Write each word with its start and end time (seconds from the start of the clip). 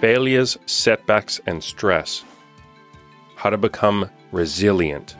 failures, 0.00 0.56
setbacks, 0.66 1.40
and 1.46 1.62
stress. 1.62 2.24
How 3.34 3.50
to 3.50 3.58
become 3.58 4.10
resilient. 4.30 5.16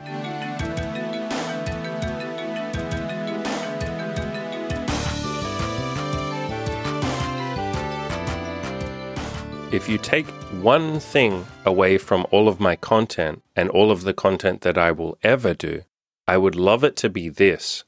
If 9.71 9.89
you 9.89 9.99
take 9.99 10.27
one 10.63 10.99
thing 10.99 11.47
away 11.67 11.99
from 11.99 12.27
all 12.31 12.49
of 12.49 12.59
my 12.59 12.75
content 12.77 13.43
and 13.55 13.69
all 13.69 13.91
of 13.91 14.03
the 14.03 14.15
content 14.15 14.63
that 14.63 14.79
I 14.79 14.93
will 14.93 15.19
ever 15.23 15.55
do, 15.55 15.83
I 16.27 16.39
would 16.39 16.55
love 16.55 16.85
it 16.85 16.97
to 16.97 17.11
be 17.11 17.29
this 17.29 17.85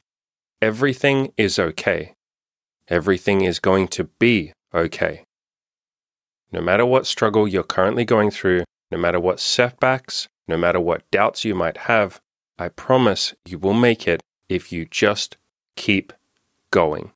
everything 0.61 1.33
is 1.39 1.59
okay. 1.59 2.15
Everything 2.89 3.41
is 3.43 3.61
going 3.61 3.89
to 3.89 4.05
be 4.05 4.53
okay. 4.75 5.25
No 6.53 6.61
matter 6.61 6.85
what 6.85 7.07
struggle 7.07 7.47
you're 7.47 7.63
currently 7.63 8.05
going 8.05 8.31
through, 8.31 8.65
no 8.91 8.99
matter 8.99 9.21
what 9.21 9.41
setbacks, 9.41 10.29
no 10.49 10.57
matter 10.57 10.81
what 10.81 11.09
doubts 11.11 11.45
you 11.45 11.55
might 11.55 11.77
have, 11.77 12.21
I 12.59 12.69
promise 12.69 13.35
you 13.47 13.59
will 13.59 13.75
make 13.75 14.09
it 14.09 14.23
if 14.49 14.73
you 14.73 14.85
just 14.85 15.37
keep 15.77 16.13
going. 16.71 17.13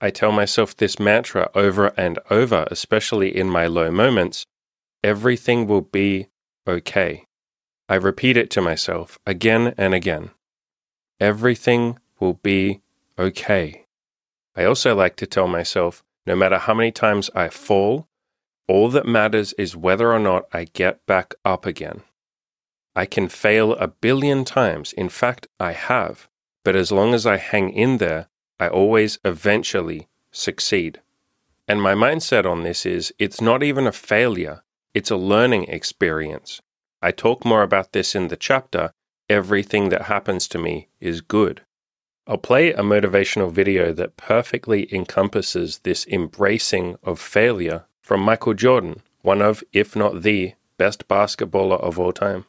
I 0.00 0.10
tell 0.10 0.32
myself 0.32 0.76
this 0.76 0.98
mantra 0.98 1.50
over 1.54 1.88
and 1.96 2.18
over, 2.30 2.68
especially 2.70 3.36
in 3.36 3.48
my 3.48 3.66
low 3.66 3.90
moments 3.90 4.46
everything 5.02 5.66
will 5.66 5.80
be 5.80 6.28
okay. 6.68 7.24
I 7.88 7.96
repeat 7.96 8.36
it 8.36 8.50
to 8.52 8.62
myself 8.62 9.18
again 9.26 9.74
and 9.76 9.92
again. 9.92 10.30
Everything 11.20 11.98
will 12.20 12.34
be 12.34 12.80
okay. 13.18 13.86
I 14.56 14.64
also 14.64 14.94
like 14.94 15.16
to 15.16 15.26
tell 15.26 15.48
myself 15.48 16.03
no 16.26 16.34
matter 16.34 16.58
how 16.58 16.74
many 16.74 16.90
times 16.90 17.30
I 17.34 17.48
fall, 17.48 18.08
all 18.66 18.88
that 18.90 19.06
matters 19.06 19.52
is 19.54 19.76
whether 19.76 20.12
or 20.12 20.18
not 20.18 20.44
I 20.52 20.64
get 20.64 21.04
back 21.06 21.34
up 21.44 21.66
again. 21.66 22.02
I 22.96 23.06
can 23.06 23.28
fail 23.28 23.72
a 23.72 23.88
billion 23.88 24.44
times. 24.44 24.92
In 24.92 25.08
fact, 25.08 25.48
I 25.58 25.72
have. 25.72 26.28
But 26.64 26.76
as 26.76 26.92
long 26.92 27.12
as 27.12 27.26
I 27.26 27.36
hang 27.36 27.70
in 27.70 27.98
there, 27.98 28.28
I 28.58 28.68
always 28.68 29.18
eventually 29.24 30.08
succeed. 30.30 31.00
And 31.66 31.82
my 31.82 31.94
mindset 31.94 32.44
on 32.50 32.62
this 32.62 32.86
is 32.86 33.12
it's 33.18 33.40
not 33.40 33.62
even 33.62 33.86
a 33.86 33.92
failure, 33.92 34.62
it's 34.94 35.10
a 35.10 35.16
learning 35.16 35.64
experience. 35.64 36.60
I 37.02 37.10
talk 37.10 37.44
more 37.44 37.62
about 37.62 37.92
this 37.92 38.14
in 38.14 38.28
the 38.28 38.36
chapter 38.36 38.92
Everything 39.28 39.88
That 39.88 40.02
Happens 40.02 40.46
to 40.48 40.58
Me 40.58 40.88
is 41.00 41.20
Good. 41.20 41.62
I'll 42.26 42.38
play 42.38 42.72
a 42.72 42.78
motivational 42.78 43.52
video 43.52 43.92
that 43.92 44.16
perfectly 44.16 44.88
encompasses 44.94 45.80
this 45.80 46.06
embracing 46.06 46.96
of 47.02 47.20
failure 47.20 47.84
from 48.00 48.22
Michael 48.22 48.54
Jordan, 48.54 49.02
one 49.20 49.42
of, 49.42 49.62
if 49.74 49.94
not 49.94 50.22
the, 50.22 50.54
best 50.78 51.06
basketballer 51.06 51.78
of 51.78 51.98
all 51.98 52.12
time. 52.12 52.46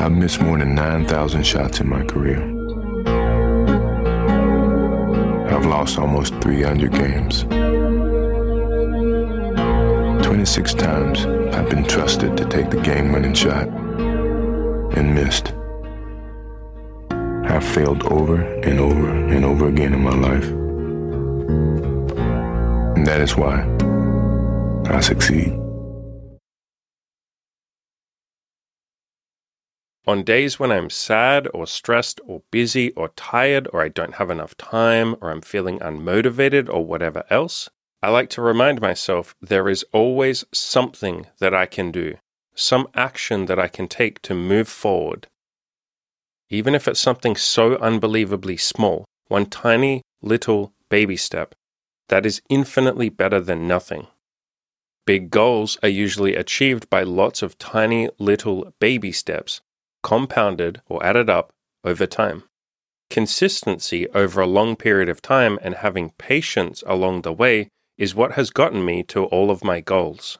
I've 0.00 0.12
missed 0.12 0.40
more 0.40 0.58
than 0.58 0.76
9,000 0.76 1.44
shots 1.44 1.80
in 1.80 1.88
my 1.88 2.04
career. 2.04 2.40
I've 5.48 5.66
lost 5.66 5.98
almost 5.98 6.34
300 6.40 6.92
games. 6.92 7.44
26 10.44 10.74
times 10.74 11.24
I've 11.54 11.70
been 11.70 11.84
trusted 11.84 12.36
to 12.36 12.44
take 12.44 12.68
the 12.68 12.78
game 12.82 13.12
winning 13.12 13.32
shot 13.32 13.66
and 13.66 15.14
missed. 15.14 15.54
I've 17.50 17.64
failed 17.64 18.02
over 18.12 18.42
and 18.60 18.78
over 18.78 19.08
and 19.08 19.42
over 19.42 19.68
again 19.68 19.94
in 19.94 20.02
my 20.02 20.14
life. 20.14 20.44
And 22.94 23.06
that 23.06 23.22
is 23.22 23.34
why 23.38 23.62
I 24.94 25.00
succeed. 25.00 25.58
On 30.06 30.24
days 30.24 30.60
when 30.60 30.70
I'm 30.70 30.90
sad 30.90 31.48
or 31.54 31.66
stressed 31.66 32.20
or 32.26 32.42
busy 32.50 32.90
or 32.90 33.08
tired 33.16 33.66
or 33.72 33.80
I 33.82 33.88
don't 33.88 34.16
have 34.16 34.28
enough 34.28 34.54
time 34.58 35.16
or 35.22 35.30
I'm 35.30 35.40
feeling 35.40 35.78
unmotivated 35.78 36.68
or 36.68 36.84
whatever 36.84 37.24
else, 37.30 37.70
I 38.04 38.10
like 38.10 38.28
to 38.30 38.42
remind 38.42 38.82
myself 38.82 39.34
there 39.40 39.66
is 39.66 39.82
always 39.90 40.44
something 40.52 41.26
that 41.38 41.54
I 41.54 41.64
can 41.64 41.90
do, 41.90 42.18
some 42.54 42.86
action 42.92 43.46
that 43.46 43.58
I 43.58 43.66
can 43.66 43.88
take 43.88 44.20
to 44.22 44.34
move 44.34 44.68
forward. 44.68 45.26
Even 46.50 46.74
if 46.74 46.86
it's 46.86 47.00
something 47.00 47.34
so 47.34 47.76
unbelievably 47.76 48.58
small, 48.58 49.06
one 49.28 49.46
tiny 49.46 50.02
little 50.20 50.74
baby 50.90 51.16
step, 51.16 51.54
that 52.10 52.26
is 52.26 52.42
infinitely 52.50 53.08
better 53.08 53.40
than 53.40 53.66
nothing. 53.66 54.06
Big 55.06 55.30
goals 55.30 55.78
are 55.82 55.88
usually 55.88 56.36
achieved 56.36 56.90
by 56.90 57.04
lots 57.04 57.40
of 57.40 57.56
tiny 57.56 58.10
little 58.18 58.70
baby 58.80 59.12
steps 59.12 59.62
compounded 60.02 60.82
or 60.90 61.02
added 61.02 61.30
up 61.30 61.54
over 61.84 62.04
time. 62.04 62.42
Consistency 63.08 64.06
over 64.10 64.42
a 64.42 64.46
long 64.46 64.76
period 64.76 65.08
of 65.08 65.22
time 65.22 65.58
and 65.62 65.76
having 65.76 66.10
patience 66.18 66.84
along 66.86 67.22
the 67.22 67.32
way 67.32 67.70
is 67.96 68.14
what 68.14 68.32
has 68.32 68.50
gotten 68.50 68.84
me 68.84 69.02
to 69.04 69.24
all 69.24 69.50
of 69.50 69.64
my 69.64 69.80
goals. 69.80 70.38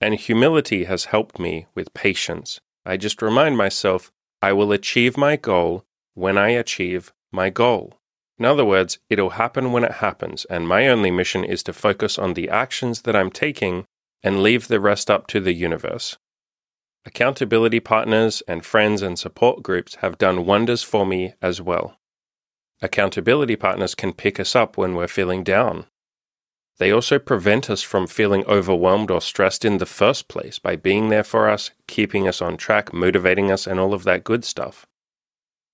And 0.00 0.14
humility 0.14 0.84
has 0.84 1.06
helped 1.06 1.38
me 1.38 1.66
with 1.74 1.94
patience. 1.94 2.60
I 2.84 2.96
just 2.96 3.22
remind 3.22 3.56
myself 3.56 4.12
I 4.42 4.52
will 4.52 4.72
achieve 4.72 5.16
my 5.16 5.36
goal 5.36 5.84
when 6.14 6.38
I 6.38 6.50
achieve 6.50 7.12
my 7.32 7.50
goal. 7.50 7.94
In 8.38 8.44
other 8.44 8.64
words, 8.64 8.98
it'll 9.08 9.30
happen 9.30 9.72
when 9.72 9.84
it 9.84 9.92
happens, 9.92 10.44
and 10.46 10.68
my 10.68 10.88
only 10.88 11.10
mission 11.10 11.42
is 11.42 11.62
to 11.64 11.72
focus 11.72 12.18
on 12.18 12.34
the 12.34 12.50
actions 12.50 13.02
that 13.02 13.16
I'm 13.16 13.30
taking 13.30 13.86
and 14.22 14.42
leave 14.42 14.68
the 14.68 14.80
rest 14.80 15.10
up 15.10 15.26
to 15.28 15.40
the 15.40 15.54
universe. 15.54 16.18
Accountability 17.06 17.80
partners 17.80 18.42
and 18.48 18.64
friends 18.64 19.00
and 19.00 19.18
support 19.18 19.62
groups 19.62 19.96
have 19.96 20.18
done 20.18 20.44
wonders 20.44 20.82
for 20.82 21.06
me 21.06 21.34
as 21.40 21.62
well. 21.62 21.98
Accountability 22.82 23.56
partners 23.56 23.94
can 23.94 24.12
pick 24.12 24.38
us 24.38 24.54
up 24.54 24.76
when 24.76 24.94
we're 24.94 25.08
feeling 25.08 25.42
down. 25.42 25.86
They 26.78 26.90
also 26.90 27.18
prevent 27.18 27.70
us 27.70 27.82
from 27.82 28.06
feeling 28.06 28.44
overwhelmed 28.46 29.10
or 29.10 29.20
stressed 29.20 29.64
in 29.64 29.78
the 29.78 29.86
first 29.86 30.28
place 30.28 30.58
by 30.58 30.76
being 30.76 31.08
there 31.08 31.24
for 31.24 31.48
us, 31.48 31.70
keeping 31.86 32.28
us 32.28 32.42
on 32.42 32.56
track, 32.56 32.92
motivating 32.92 33.50
us, 33.50 33.66
and 33.66 33.80
all 33.80 33.94
of 33.94 34.04
that 34.04 34.24
good 34.24 34.44
stuff. 34.44 34.86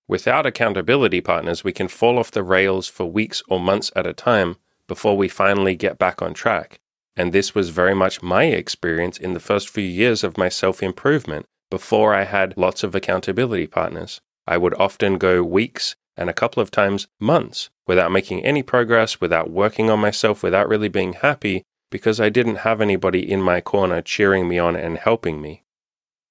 Without 0.06 0.46
accountability 0.46 1.20
partners, 1.20 1.64
we 1.64 1.72
can 1.72 1.88
fall 1.88 2.18
off 2.18 2.30
the 2.30 2.42
rails 2.42 2.86
for 2.86 3.06
weeks 3.06 3.42
or 3.48 3.58
months 3.58 3.90
at 3.96 4.06
a 4.06 4.12
time 4.12 4.56
before 4.86 5.16
we 5.16 5.28
finally 5.28 5.74
get 5.74 5.98
back 5.98 6.22
on 6.22 6.34
track. 6.34 6.78
And 7.16 7.32
this 7.32 7.54
was 7.54 7.70
very 7.70 7.94
much 7.94 8.22
my 8.22 8.44
experience 8.44 9.18
in 9.18 9.34
the 9.34 9.40
first 9.40 9.68
few 9.68 9.84
years 9.84 10.22
of 10.22 10.38
my 10.38 10.48
self 10.48 10.82
improvement 10.82 11.46
before 11.70 12.14
I 12.14 12.24
had 12.24 12.56
lots 12.56 12.82
of 12.82 12.94
accountability 12.94 13.66
partners. 13.66 14.20
I 14.46 14.56
would 14.56 14.74
often 14.74 15.18
go 15.18 15.42
weeks 15.42 15.96
and 16.16 16.28
a 16.28 16.34
couple 16.34 16.62
of 16.62 16.70
times 16.70 17.06
months 17.20 17.70
without 17.86 18.12
making 18.12 18.44
any 18.44 18.62
progress, 18.62 19.20
without 19.20 19.50
working 19.50 19.90
on 19.90 19.98
myself, 19.98 20.42
without 20.42 20.68
really 20.68 20.88
being 20.88 21.14
happy 21.14 21.64
because 21.90 22.20
I 22.20 22.30
didn't 22.30 22.56
have 22.56 22.80
anybody 22.80 23.30
in 23.30 23.42
my 23.42 23.60
corner 23.60 24.00
cheering 24.00 24.48
me 24.48 24.58
on 24.58 24.74
and 24.74 24.98
helping 24.98 25.40
me. 25.40 25.62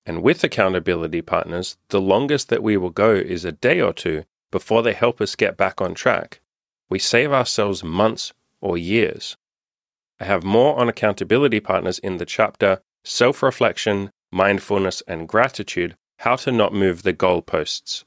And 0.05 0.23
with 0.23 0.43
accountability 0.43 1.21
partners, 1.21 1.77
the 1.89 2.01
longest 2.01 2.49
that 2.49 2.63
we 2.63 2.75
will 2.75 2.89
go 2.89 3.13
is 3.13 3.45
a 3.45 3.51
day 3.51 3.79
or 3.79 3.93
two 3.93 4.23
before 4.51 4.81
they 4.81 4.93
help 4.93 5.21
us 5.21 5.35
get 5.35 5.57
back 5.57 5.79
on 5.79 5.93
track. 5.93 6.41
We 6.89 6.99
save 6.99 7.31
ourselves 7.31 7.83
months 7.83 8.33
or 8.59 8.77
years. 8.77 9.37
I 10.19 10.25
have 10.25 10.43
more 10.43 10.77
on 10.79 10.89
accountability 10.89 11.59
partners 11.59 11.99
in 11.99 12.17
the 12.17 12.25
chapter 12.25 12.81
Self 13.03 13.41
Reflection, 13.41 14.11
Mindfulness, 14.31 15.01
and 15.07 15.27
Gratitude 15.27 15.95
How 16.19 16.35
to 16.37 16.51
Not 16.51 16.73
Move 16.73 17.03
the 17.03 17.13
Goalposts. 17.13 18.03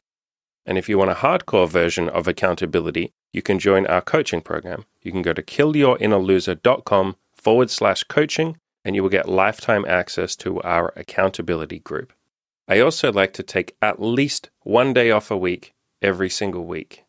And 0.66 0.78
if 0.78 0.88
you 0.88 0.98
want 0.98 1.10
a 1.10 1.14
hardcore 1.14 1.68
version 1.68 2.08
of 2.08 2.26
accountability, 2.26 3.12
you 3.32 3.42
can 3.42 3.58
join 3.58 3.86
our 3.86 4.00
coaching 4.00 4.40
program. 4.40 4.84
You 5.02 5.12
can 5.12 5.22
go 5.22 5.32
to 5.32 5.42
killyourinnerloser.com 5.42 7.16
forward 7.32 7.70
slash 7.70 8.04
coaching 8.04 8.58
and 8.84 8.94
you 8.94 9.02
will 9.02 9.10
get 9.10 9.28
lifetime 9.28 9.84
access 9.86 10.36
to 10.36 10.60
our 10.62 10.92
accountability 10.96 11.78
group. 11.78 12.12
I 12.66 12.80
also 12.80 13.12
like 13.12 13.32
to 13.34 13.42
take 13.42 13.76
at 13.82 14.00
least 14.00 14.50
one 14.62 14.92
day 14.92 15.10
off 15.10 15.30
a 15.30 15.36
week 15.36 15.74
every 16.00 16.30
single 16.30 16.64
week. 16.64 17.04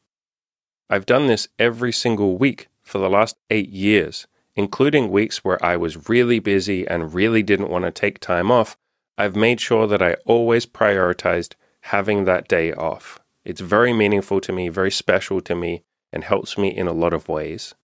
I've 0.90 1.06
done 1.06 1.28
this 1.28 1.48
every 1.58 1.92
single 1.92 2.38
week 2.38 2.68
for 2.82 2.98
the 2.98 3.10
last 3.10 3.38
eight 3.50 3.70
years 3.70 4.28
including 4.56 5.12
weeks 5.12 5.44
where 5.44 5.64
I 5.64 5.76
was 5.76 6.10
really 6.10 6.40
busy 6.40 6.88
and 6.88 7.14
really 7.14 7.44
didn't 7.44 7.70
want 7.70 7.86
to 7.86 7.92
take 7.92 8.20
time 8.20 8.52
off, 8.52 8.78
I've 9.18 9.36
made 9.36 9.60
sure 9.60 9.88
that 9.88 10.02
I 10.02 10.16
always 10.26 10.66
prioritized 10.66 11.54
having 11.82 12.26
that 12.26 12.48
day 12.48 12.74
off. 12.74 13.20
It's 13.46 13.62
very 13.62 13.94
meaningful 13.94 14.42
to 14.42 14.52
me, 14.52 14.70
very 14.70 14.92
special 14.92 15.40
to 15.42 15.56
me, 15.56 15.84
and 16.12 16.24
helps 16.24 16.58
me 16.58 16.76
in 16.76 16.88
a 16.88 16.94
lot 16.94 17.14
of 17.14 17.30
ways. 17.30 17.76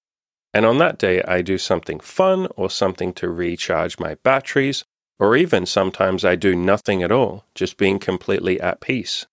And 0.53 0.65
on 0.65 0.79
that 0.79 0.97
day, 0.97 1.21
I 1.21 1.43
do 1.43 1.57
something 1.57 1.99
fun 1.99 2.47
or 2.57 2.69
something 2.69 3.13
to 3.13 3.29
recharge 3.29 3.99
my 3.99 4.15
batteries, 4.15 4.83
or 5.19 5.35
even 5.35 5.67
sometimes 5.67 6.25
I 6.25 6.35
do 6.35 6.55
nothing 6.55 7.03
at 7.03 7.11
all, 7.11 7.45
just 7.53 7.77
being 7.77 7.99
completely 7.99 8.59
at 8.59 8.81
peace. 8.81 9.27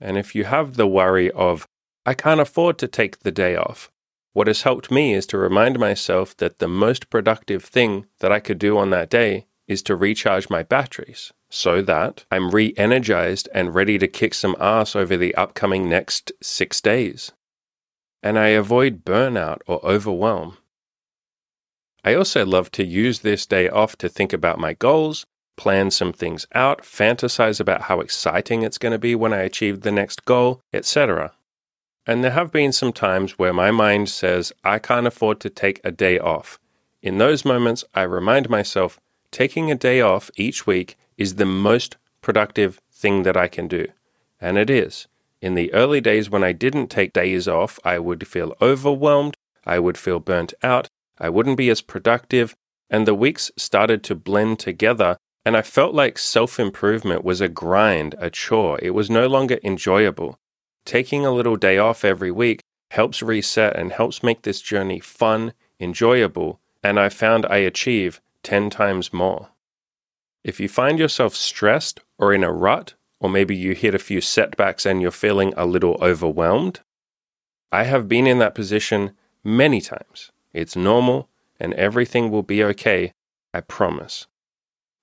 And 0.00 0.16
if 0.16 0.34
you 0.34 0.44
have 0.44 0.74
the 0.74 0.86
worry 0.86 1.30
of, 1.32 1.68
I 2.06 2.14
can't 2.14 2.40
afford 2.40 2.78
to 2.78 2.88
take 2.88 3.20
the 3.20 3.30
day 3.30 3.54
off. 3.54 3.90
What 4.32 4.46
has 4.46 4.62
helped 4.62 4.90
me 4.90 5.12
is 5.12 5.26
to 5.26 5.38
remind 5.38 5.78
myself 5.78 6.36
that 6.38 6.58
the 6.58 6.68
most 6.68 7.10
productive 7.10 7.62
thing 7.62 8.06
that 8.20 8.32
I 8.32 8.40
could 8.40 8.58
do 8.58 8.78
on 8.78 8.90
that 8.90 9.10
day 9.10 9.46
is 9.66 9.82
to 9.82 9.96
recharge 9.96 10.48
my 10.48 10.62
batteries 10.62 11.32
so 11.50 11.80
that 11.82 12.24
I'm 12.30 12.50
re 12.50 12.74
energized 12.76 13.48
and 13.54 13.74
ready 13.74 13.98
to 13.98 14.06
kick 14.06 14.34
some 14.34 14.56
ass 14.60 14.94
over 14.94 15.16
the 15.16 15.34
upcoming 15.34 15.88
next 15.88 16.32
six 16.42 16.80
days. 16.80 17.32
And 18.22 18.38
I 18.38 18.48
avoid 18.48 19.04
burnout 19.04 19.58
or 19.66 19.84
overwhelm. 19.84 20.58
I 22.04 22.14
also 22.14 22.44
love 22.44 22.70
to 22.72 22.84
use 22.84 23.20
this 23.20 23.46
day 23.46 23.68
off 23.68 23.96
to 23.96 24.08
think 24.08 24.32
about 24.32 24.58
my 24.58 24.72
goals, 24.74 25.26
plan 25.56 25.90
some 25.90 26.12
things 26.12 26.46
out, 26.54 26.82
fantasize 26.82 27.60
about 27.60 27.82
how 27.82 28.00
exciting 28.00 28.62
it's 28.62 28.78
going 28.78 28.92
to 28.92 28.98
be 28.98 29.14
when 29.14 29.32
I 29.32 29.38
achieve 29.38 29.80
the 29.80 29.92
next 29.92 30.24
goal, 30.24 30.60
etc. 30.72 31.32
And 32.06 32.24
there 32.24 32.30
have 32.30 32.52
been 32.52 32.72
some 32.72 32.92
times 32.92 33.38
where 33.38 33.52
my 33.52 33.70
mind 33.70 34.08
says, 34.08 34.52
I 34.64 34.78
can't 34.78 35.06
afford 35.06 35.40
to 35.40 35.50
take 35.50 35.80
a 35.84 35.90
day 35.90 36.18
off. 36.18 36.58
In 37.02 37.18
those 37.18 37.44
moments, 37.44 37.84
I 37.94 38.02
remind 38.02 38.48
myself 38.48 38.98
taking 39.30 39.70
a 39.70 39.74
day 39.74 40.00
off 40.00 40.30
each 40.36 40.66
week 40.66 40.96
is 41.18 41.34
the 41.34 41.44
most 41.44 41.98
productive 42.22 42.80
thing 42.90 43.24
that 43.24 43.36
I 43.36 43.48
can 43.48 43.68
do. 43.68 43.88
And 44.40 44.56
it 44.56 44.70
is. 44.70 45.06
In 45.42 45.54
the 45.54 45.72
early 45.74 46.00
days 46.00 46.30
when 46.30 46.42
I 46.42 46.52
didn't 46.52 46.88
take 46.88 47.12
days 47.12 47.46
off, 47.46 47.78
I 47.84 47.98
would 47.98 48.26
feel 48.26 48.54
overwhelmed, 48.62 49.36
I 49.66 49.78
would 49.78 49.98
feel 49.98 50.20
burnt 50.20 50.54
out, 50.62 50.88
I 51.18 51.28
wouldn't 51.28 51.56
be 51.56 51.70
as 51.70 51.80
productive, 51.80 52.56
and 52.88 53.06
the 53.06 53.14
weeks 53.14 53.50
started 53.56 54.02
to 54.04 54.14
blend 54.14 54.58
together. 54.58 55.16
And 55.44 55.56
I 55.56 55.62
felt 55.62 55.94
like 55.94 56.18
self 56.18 56.58
improvement 56.58 57.24
was 57.24 57.40
a 57.40 57.48
grind, 57.48 58.14
a 58.18 58.30
chore. 58.30 58.78
It 58.82 58.90
was 58.90 59.10
no 59.10 59.26
longer 59.26 59.58
enjoyable. 59.62 60.38
Taking 60.84 61.24
a 61.24 61.30
little 61.30 61.56
day 61.56 61.78
off 61.78 62.04
every 62.04 62.30
week 62.30 62.60
helps 62.90 63.22
reset 63.22 63.76
and 63.76 63.92
helps 63.92 64.22
make 64.22 64.42
this 64.42 64.60
journey 64.60 65.00
fun, 65.00 65.52
enjoyable, 65.80 66.60
and 66.82 66.98
I 66.98 67.08
found 67.08 67.46
I 67.46 67.58
achieve 67.58 68.20
10 68.42 68.70
times 68.70 69.12
more. 69.12 69.48
If 70.44 70.60
you 70.60 70.68
find 70.68 70.98
yourself 70.98 71.34
stressed 71.34 72.00
or 72.18 72.32
in 72.32 72.44
a 72.44 72.52
rut, 72.52 72.94
or 73.20 73.28
maybe 73.28 73.56
you 73.56 73.74
hit 73.74 73.94
a 73.94 73.98
few 73.98 74.20
setbacks 74.20 74.86
and 74.86 75.02
you're 75.02 75.10
feeling 75.10 75.52
a 75.56 75.66
little 75.66 75.98
overwhelmed, 76.00 76.80
I 77.72 77.84
have 77.84 78.08
been 78.08 78.26
in 78.26 78.38
that 78.38 78.54
position 78.54 79.12
many 79.44 79.80
times. 79.80 80.30
It's 80.52 80.76
normal 80.76 81.28
and 81.60 81.74
everything 81.74 82.30
will 82.30 82.42
be 82.42 82.62
okay, 82.62 83.12
I 83.52 83.60
promise. 83.60 84.26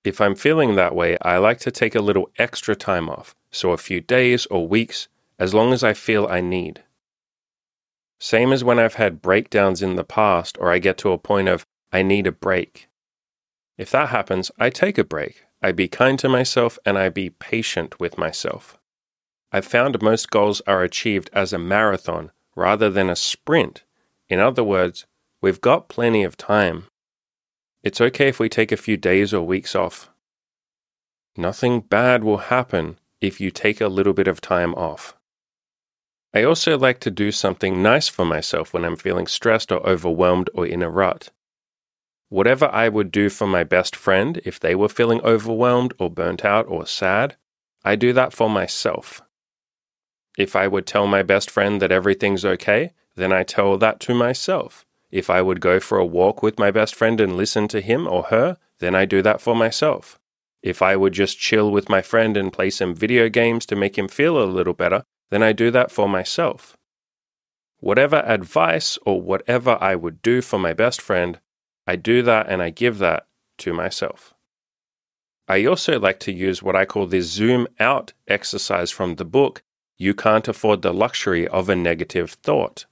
If 0.04 0.20
I'm 0.20 0.34
feeling 0.34 0.74
that 0.74 0.94
way, 0.94 1.18
I 1.20 1.36
like 1.38 1.58
to 1.60 1.70
take 1.70 1.94
a 1.94 2.00
little 2.00 2.30
extra 2.38 2.74
time 2.74 3.10
off, 3.10 3.34
so 3.50 3.72
a 3.72 3.76
few 3.76 4.00
days 4.00 4.46
or 4.46 4.66
weeks, 4.66 5.08
as 5.38 5.52
long 5.52 5.72
as 5.72 5.84
I 5.84 5.92
feel 5.92 6.26
I 6.26 6.40
need. 6.40 6.82
Same 8.18 8.52
as 8.52 8.64
when 8.64 8.78
I've 8.78 8.94
had 8.94 9.20
breakdowns 9.20 9.82
in 9.82 9.96
the 9.96 10.04
past 10.04 10.56
or 10.58 10.70
I 10.70 10.78
get 10.78 10.96
to 10.98 11.12
a 11.12 11.18
point 11.18 11.48
of 11.48 11.66
I 11.92 12.02
need 12.02 12.26
a 12.26 12.32
break. 12.32 12.88
If 13.78 13.90
that 13.90 14.08
happens, 14.08 14.50
I 14.58 14.70
take 14.70 14.98
a 14.98 15.04
break. 15.04 15.44
I 15.62 15.72
be 15.72 15.88
kind 15.88 16.18
to 16.20 16.28
myself 16.28 16.78
and 16.84 16.96
I 16.98 17.08
be 17.08 17.30
patient 17.30 18.00
with 18.00 18.18
myself. 18.18 18.78
I've 19.52 19.64
found 19.64 20.02
most 20.02 20.30
goals 20.30 20.60
are 20.66 20.82
achieved 20.82 21.30
as 21.32 21.52
a 21.52 21.58
marathon 21.58 22.30
rather 22.54 22.90
than 22.90 23.08
a 23.08 23.16
sprint. 23.16 23.84
In 24.28 24.40
other 24.40 24.64
words, 24.64 25.06
we've 25.40 25.60
got 25.60 25.88
plenty 25.88 26.24
of 26.24 26.36
time. 26.36 26.84
It's 27.82 28.00
okay 28.00 28.28
if 28.28 28.40
we 28.40 28.48
take 28.48 28.72
a 28.72 28.76
few 28.76 28.96
days 28.96 29.32
or 29.32 29.46
weeks 29.46 29.74
off. 29.74 30.10
Nothing 31.36 31.80
bad 31.80 32.24
will 32.24 32.38
happen 32.38 32.98
if 33.20 33.40
you 33.40 33.50
take 33.50 33.80
a 33.80 33.88
little 33.88 34.14
bit 34.14 34.26
of 34.26 34.40
time 34.40 34.74
off. 34.74 35.14
I 36.34 36.42
also 36.42 36.76
like 36.76 37.00
to 37.00 37.10
do 37.10 37.30
something 37.30 37.82
nice 37.82 38.08
for 38.08 38.24
myself 38.24 38.72
when 38.74 38.84
I'm 38.84 38.96
feeling 38.96 39.26
stressed 39.26 39.70
or 39.70 39.86
overwhelmed 39.86 40.50
or 40.52 40.66
in 40.66 40.82
a 40.82 40.90
rut. 40.90 41.30
Whatever 42.28 42.66
I 42.72 42.88
would 42.88 43.12
do 43.12 43.28
for 43.28 43.46
my 43.46 43.62
best 43.62 43.94
friend 43.94 44.40
if 44.44 44.58
they 44.58 44.74
were 44.74 44.88
feeling 44.88 45.20
overwhelmed 45.22 45.94
or 45.98 46.10
burnt 46.10 46.44
out 46.44 46.66
or 46.68 46.86
sad, 46.86 47.36
I 47.84 47.94
do 47.94 48.12
that 48.14 48.32
for 48.32 48.50
myself. 48.50 49.22
If 50.36 50.56
I 50.56 50.66
would 50.66 50.86
tell 50.86 51.06
my 51.06 51.22
best 51.22 51.50
friend 51.50 51.80
that 51.80 51.92
everything's 51.92 52.44
okay, 52.44 52.92
then 53.14 53.32
I 53.32 53.44
tell 53.44 53.78
that 53.78 54.00
to 54.00 54.14
myself. 54.14 54.84
If 55.10 55.30
I 55.30 55.40
would 55.40 55.60
go 55.60 55.78
for 55.78 55.98
a 55.98 56.04
walk 56.04 56.42
with 56.42 56.58
my 56.58 56.70
best 56.70 56.94
friend 56.94 57.20
and 57.20 57.36
listen 57.36 57.68
to 57.68 57.80
him 57.80 58.06
or 58.08 58.24
her, 58.24 58.58
then 58.80 58.94
I 58.94 59.04
do 59.04 59.22
that 59.22 59.40
for 59.40 59.54
myself. 59.54 60.18
If 60.62 60.82
I 60.82 60.96
would 60.96 61.12
just 61.12 61.38
chill 61.38 61.70
with 61.70 61.88
my 61.88 62.02
friend 62.02 62.36
and 62.36 62.52
play 62.52 62.70
some 62.70 62.94
video 62.94 63.28
games 63.28 63.64
to 63.66 63.76
make 63.76 63.96
him 63.96 64.08
feel 64.08 64.42
a 64.42 64.44
little 64.44 64.74
better, 64.74 65.04
then 65.30 65.42
I 65.42 65.52
do 65.52 65.70
that 65.70 65.92
for 65.92 66.08
myself. 66.08 66.76
Whatever 67.78 68.22
advice 68.26 68.98
or 69.06 69.22
whatever 69.22 69.78
I 69.80 69.94
would 69.94 70.22
do 70.22 70.42
for 70.42 70.58
my 70.58 70.72
best 70.72 71.00
friend, 71.00 71.38
I 71.86 71.96
do 71.96 72.22
that 72.22 72.48
and 72.48 72.62
I 72.62 72.70
give 72.70 72.98
that 72.98 73.26
to 73.58 73.72
myself. 73.72 74.34
I 75.48 75.64
also 75.64 76.00
like 76.00 76.18
to 76.20 76.32
use 76.32 76.62
what 76.62 76.74
I 76.74 76.84
call 76.84 77.06
the 77.06 77.20
zoom 77.20 77.68
out 77.78 78.12
exercise 78.26 78.90
from 78.90 79.14
the 79.14 79.24
book, 79.24 79.62
You 79.96 80.12
Can't 80.12 80.48
Afford 80.48 80.82
the 80.82 80.92
Luxury 80.92 81.46
of 81.46 81.68
a 81.68 81.76
Negative 81.76 82.30
Thought. 82.30 82.86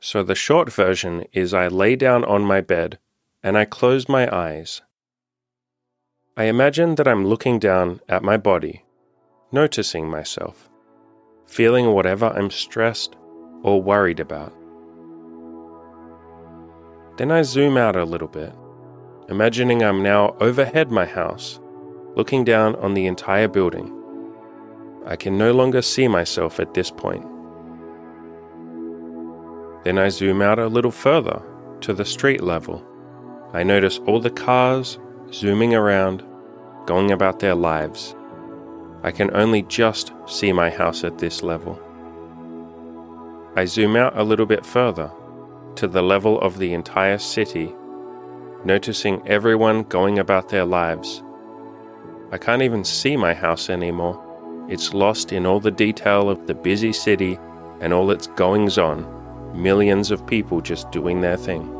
So 0.00 0.22
the 0.22 0.34
short 0.34 0.70
version 0.70 1.24
is 1.32 1.54
I 1.54 1.68
lay 1.68 1.96
down 1.96 2.24
on 2.24 2.42
my 2.42 2.60
bed 2.60 2.98
and 3.42 3.56
I 3.56 3.64
close 3.64 4.08
my 4.08 4.32
eyes. 4.34 4.82
I 6.36 6.44
imagine 6.44 6.96
that 6.96 7.08
I'm 7.08 7.26
looking 7.26 7.58
down 7.58 8.00
at 8.08 8.22
my 8.22 8.36
body, 8.36 8.84
noticing 9.50 10.08
myself, 10.08 10.68
feeling 11.46 11.86
whatever 11.86 12.26
I'm 12.26 12.50
stressed 12.50 13.16
or 13.62 13.82
worried 13.82 14.20
about. 14.20 14.57
Then 17.18 17.32
I 17.32 17.42
zoom 17.42 17.76
out 17.76 17.96
a 17.96 18.04
little 18.04 18.28
bit, 18.28 18.52
imagining 19.28 19.82
I'm 19.82 20.04
now 20.04 20.36
overhead 20.40 20.92
my 20.92 21.04
house, 21.04 21.58
looking 22.14 22.44
down 22.44 22.76
on 22.76 22.94
the 22.94 23.06
entire 23.06 23.48
building. 23.48 23.92
I 25.04 25.16
can 25.16 25.36
no 25.36 25.50
longer 25.50 25.82
see 25.82 26.06
myself 26.06 26.60
at 26.60 26.74
this 26.74 26.92
point. 26.92 27.26
Then 29.82 29.98
I 29.98 30.10
zoom 30.10 30.40
out 30.40 30.60
a 30.60 30.68
little 30.68 30.92
further 30.92 31.42
to 31.80 31.92
the 31.92 32.04
street 32.04 32.40
level. 32.40 32.86
I 33.52 33.64
notice 33.64 33.98
all 34.06 34.20
the 34.20 34.30
cars 34.30 35.00
zooming 35.32 35.74
around, 35.74 36.22
going 36.86 37.10
about 37.10 37.40
their 37.40 37.56
lives. 37.56 38.14
I 39.02 39.10
can 39.10 39.34
only 39.34 39.62
just 39.62 40.12
see 40.28 40.52
my 40.52 40.70
house 40.70 41.02
at 41.02 41.18
this 41.18 41.42
level. 41.42 41.80
I 43.56 43.64
zoom 43.64 43.96
out 43.96 44.16
a 44.16 44.22
little 44.22 44.46
bit 44.46 44.64
further 44.64 45.10
to 45.78 45.86
the 45.86 46.02
level 46.02 46.40
of 46.40 46.58
the 46.58 46.74
entire 46.74 47.18
city, 47.18 47.72
noticing 48.64 49.22
everyone 49.28 49.84
going 49.84 50.18
about 50.18 50.48
their 50.48 50.64
lives. 50.64 51.22
I 52.32 52.38
can't 52.38 52.62
even 52.62 52.82
see 52.82 53.16
my 53.16 53.32
house 53.32 53.70
anymore. 53.70 54.20
It's 54.68 54.92
lost 54.92 55.32
in 55.32 55.46
all 55.46 55.60
the 55.60 55.70
detail 55.70 56.28
of 56.28 56.48
the 56.48 56.54
busy 56.54 56.92
city 56.92 57.38
and 57.80 57.92
all 57.92 58.10
its 58.10 58.26
goings 58.26 58.76
on, 58.76 59.06
millions 59.54 60.10
of 60.10 60.26
people 60.26 60.60
just 60.60 60.90
doing 60.90 61.20
their 61.20 61.36
thing. 61.36 61.72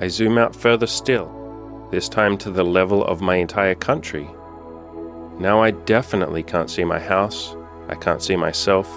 I 0.00 0.06
zoom 0.06 0.38
out 0.38 0.54
further 0.54 0.86
still, 0.86 1.88
this 1.90 2.08
time 2.08 2.38
to 2.38 2.52
the 2.52 2.64
level 2.64 3.04
of 3.04 3.20
my 3.20 3.34
entire 3.34 3.74
country. 3.74 4.30
Now 5.40 5.60
I 5.60 5.72
definitely 5.72 6.44
can't 6.44 6.70
see 6.70 6.84
my 6.84 7.00
house, 7.00 7.56
I 7.88 7.96
can't 7.96 8.22
see 8.22 8.36
myself. 8.36 8.88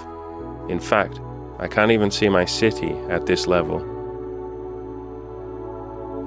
In 0.68 0.78
fact, 0.78 1.20
I 1.60 1.66
can't 1.66 1.90
even 1.90 2.10
see 2.10 2.28
my 2.28 2.44
city 2.44 2.92
at 3.08 3.26
this 3.26 3.48
level. 3.48 3.84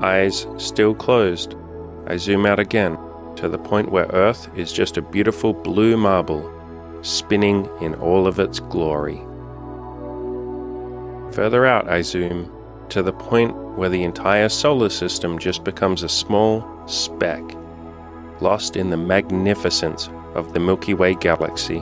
Eyes 0.04 0.46
still 0.58 0.94
closed, 0.94 1.56
I 2.08 2.18
zoom 2.18 2.46
out 2.46 2.60
again 2.60 2.98
to 3.38 3.48
the 3.48 3.58
point 3.58 3.92
where 3.92 4.08
Earth 4.08 4.50
is 4.58 4.74
just 4.74 4.98
a 4.98 5.02
beautiful 5.02 5.54
blue 5.54 5.96
marble, 5.96 6.52
spinning 7.02 7.70
in 7.82 7.96
all 7.96 8.28
of 8.28 8.40
its 8.40 8.60
glory. 8.60 9.22
Further 11.34 11.66
out, 11.66 11.88
I 11.88 12.02
zoom 12.02 12.52
to 12.90 13.02
the 13.02 13.14
point 13.14 13.56
where 13.78 13.90
the 13.90 14.04
entire 14.04 14.50
solar 14.50 14.90
system 14.90 15.40
just 15.40 15.64
becomes 15.64 16.04
a 16.04 16.10
small 16.10 16.68
speck, 16.88 17.42
lost 18.42 18.76
in 18.76 18.90
the 18.90 18.98
magnificence 18.98 20.10
of 20.36 20.54
the 20.54 20.60
Milky 20.60 20.94
Way 20.94 21.16
galaxy. 21.16 21.82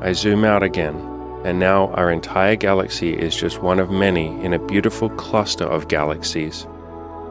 I 0.00 0.12
zoom 0.12 0.44
out 0.44 0.62
again 0.62 1.15
and 1.46 1.60
now 1.60 1.86
our 1.92 2.10
entire 2.10 2.56
galaxy 2.56 3.12
is 3.12 3.36
just 3.36 3.62
one 3.62 3.78
of 3.78 3.88
many 3.88 4.26
in 4.44 4.52
a 4.52 4.58
beautiful 4.58 5.08
cluster 5.10 5.62
of 5.62 5.86
galaxies. 5.86 6.66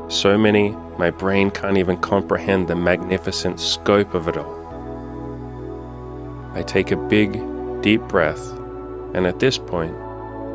So 0.07 0.37
many, 0.37 0.69
my 0.97 1.09
brain 1.09 1.51
can't 1.51 1.77
even 1.77 1.97
comprehend 1.97 2.69
the 2.69 2.77
magnificent 2.77 3.59
scope 3.59 4.13
of 4.13 4.29
it 4.29 4.37
all. 4.37 4.55
I 6.53 6.63
take 6.63 6.91
a 6.91 7.07
big, 7.09 7.33
deep 7.81 8.03
breath, 8.03 8.39
and 9.13 9.27
at 9.27 9.39
this 9.39 9.57
point, 9.57 9.93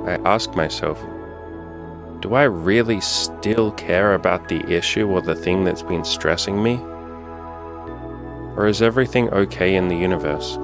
I 0.09 0.19
ask 0.25 0.55
myself, 0.55 0.99
do 2.21 2.33
I 2.33 2.45
really 2.45 3.03
still 3.03 3.73
care 3.73 4.15
about 4.15 4.49
the 4.49 4.67
issue 4.73 5.07
or 5.07 5.21
the 5.21 5.35
thing 5.35 5.65
that's 5.65 5.83
been 5.83 6.07
stressing 6.07 6.63
me? 6.63 6.77
Or 8.57 8.67
is 8.67 8.81
everything 8.81 9.29
okay 9.35 9.77
in 9.77 9.89
the 9.89 9.99
universe? 9.99 10.57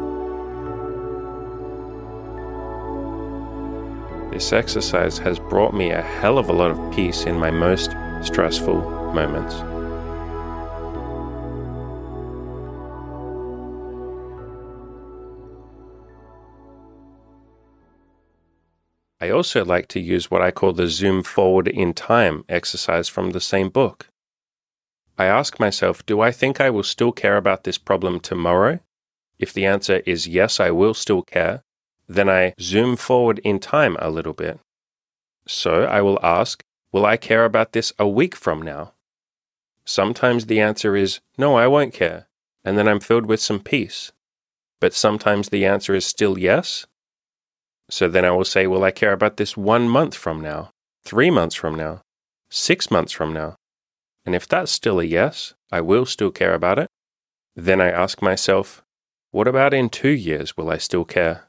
This 4.37 4.53
exercise 4.53 5.17
has 5.17 5.39
brought 5.39 5.73
me 5.73 5.93
a 5.93 6.03
hell 6.03 6.37
of 6.37 6.51
a 6.51 6.53
lot 6.53 6.71
of 6.71 6.95
peace 6.95 7.25
in 7.25 7.39
my 7.39 7.51
most 7.51 7.97
stressful 8.21 8.83
moments. 9.15 9.55
I 19.23 19.31
also 19.31 19.65
like 19.65 19.89
to 19.89 20.01
use 20.01 20.31
what 20.31 20.43
I 20.43 20.51
call 20.51 20.75
the 20.75 20.87
zoom 20.87 21.23
forward 21.23 21.67
in 21.67 21.95
time 21.95 22.45
exercise 22.47 23.09
from 23.09 23.31
the 23.31 23.41
same 23.41 23.71
book. 23.71 24.11
I 25.17 25.25
ask 25.25 25.59
myself, 25.59 26.05
do 26.05 26.21
I 26.21 26.31
think 26.31 26.61
I 26.61 26.69
will 26.69 26.83
still 26.83 27.11
care 27.11 27.39
about 27.39 27.65
this 27.65 27.79
problem 27.79 28.21
tomorrow? 28.21 28.81
If 29.39 29.55
the 29.55 29.65
answer 29.65 30.03
is 30.05 30.29
yes, 30.29 30.61
I 30.61 30.73
will 30.73 30.93
still 30.93 31.23
care, 31.23 31.63
then 32.09 32.29
I 32.29 32.55
zoom 32.61 32.97
forward 32.97 33.39
in 33.41 33.59
time 33.59 33.97
a 34.01 34.11
little 34.11 34.33
bit. 34.33 34.61
So 35.47 35.85
I 35.85 36.03
will 36.03 36.19
ask, 36.23 36.65
will 36.93 37.07
I 37.07 37.17
care 37.17 37.45
about 37.45 37.73
this 37.73 37.93
a 37.99 38.09
week 38.09 38.35
from 38.35 38.63
now? 38.63 38.93
Sometimes 39.85 40.47
the 40.47 40.61
answer 40.61 40.97
is, 40.97 41.21
no, 41.39 41.57
I 41.57 41.67
won't 41.67 41.95
care, 41.95 42.27
and 42.65 42.77
then 42.77 42.89
I'm 42.89 43.01
filled 43.01 43.27
with 43.27 43.41
some 43.41 43.61
peace. 43.61 44.13
But 44.81 44.95
sometimes 44.95 45.49
the 45.49 45.65
answer 45.65 45.95
is 45.95 46.05
still 46.05 46.39
yes, 46.39 46.87
so 47.89 48.09
then 48.09 48.25
I 48.25 48.31
will 48.31 48.45
say, 48.45 48.67
Will 48.67 48.85
I 48.85 48.91
care 48.91 49.13
about 49.13 49.37
this 49.37 49.57
one 49.57 49.89
month 49.89 50.15
from 50.15 50.41
now, 50.41 50.71
three 51.05 51.31
months 51.31 51.55
from 51.55 51.77
now, 51.77 52.03
six 52.51 52.91
months 52.91 53.13
from 53.13 53.33
now? 53.33 53.57
And 54.25 54.35
if 54.35 54.49
that's 54.49 54.73
still 54.73 54.99
a 54.99 55.05
yes, 55.05 55.55
I 55.71 55.81
will 55.81 56.05
still 56.05 56.31
care 56.31 56.55
about 56.55 56.79
it. 56.79 56.89
Then 57.55 57.81
I 57.81 57.91
ask 57.91 58.21
myself, 58.21 58.83
What 59.31 59.47
about 59.47 59.73
in 59.73 59.89
two 59.89 60.11
years? 60.11 60.57
Will 60.57 60.71
I 60.71 60.79
still 60.79 61.05
care? 61.05 61.46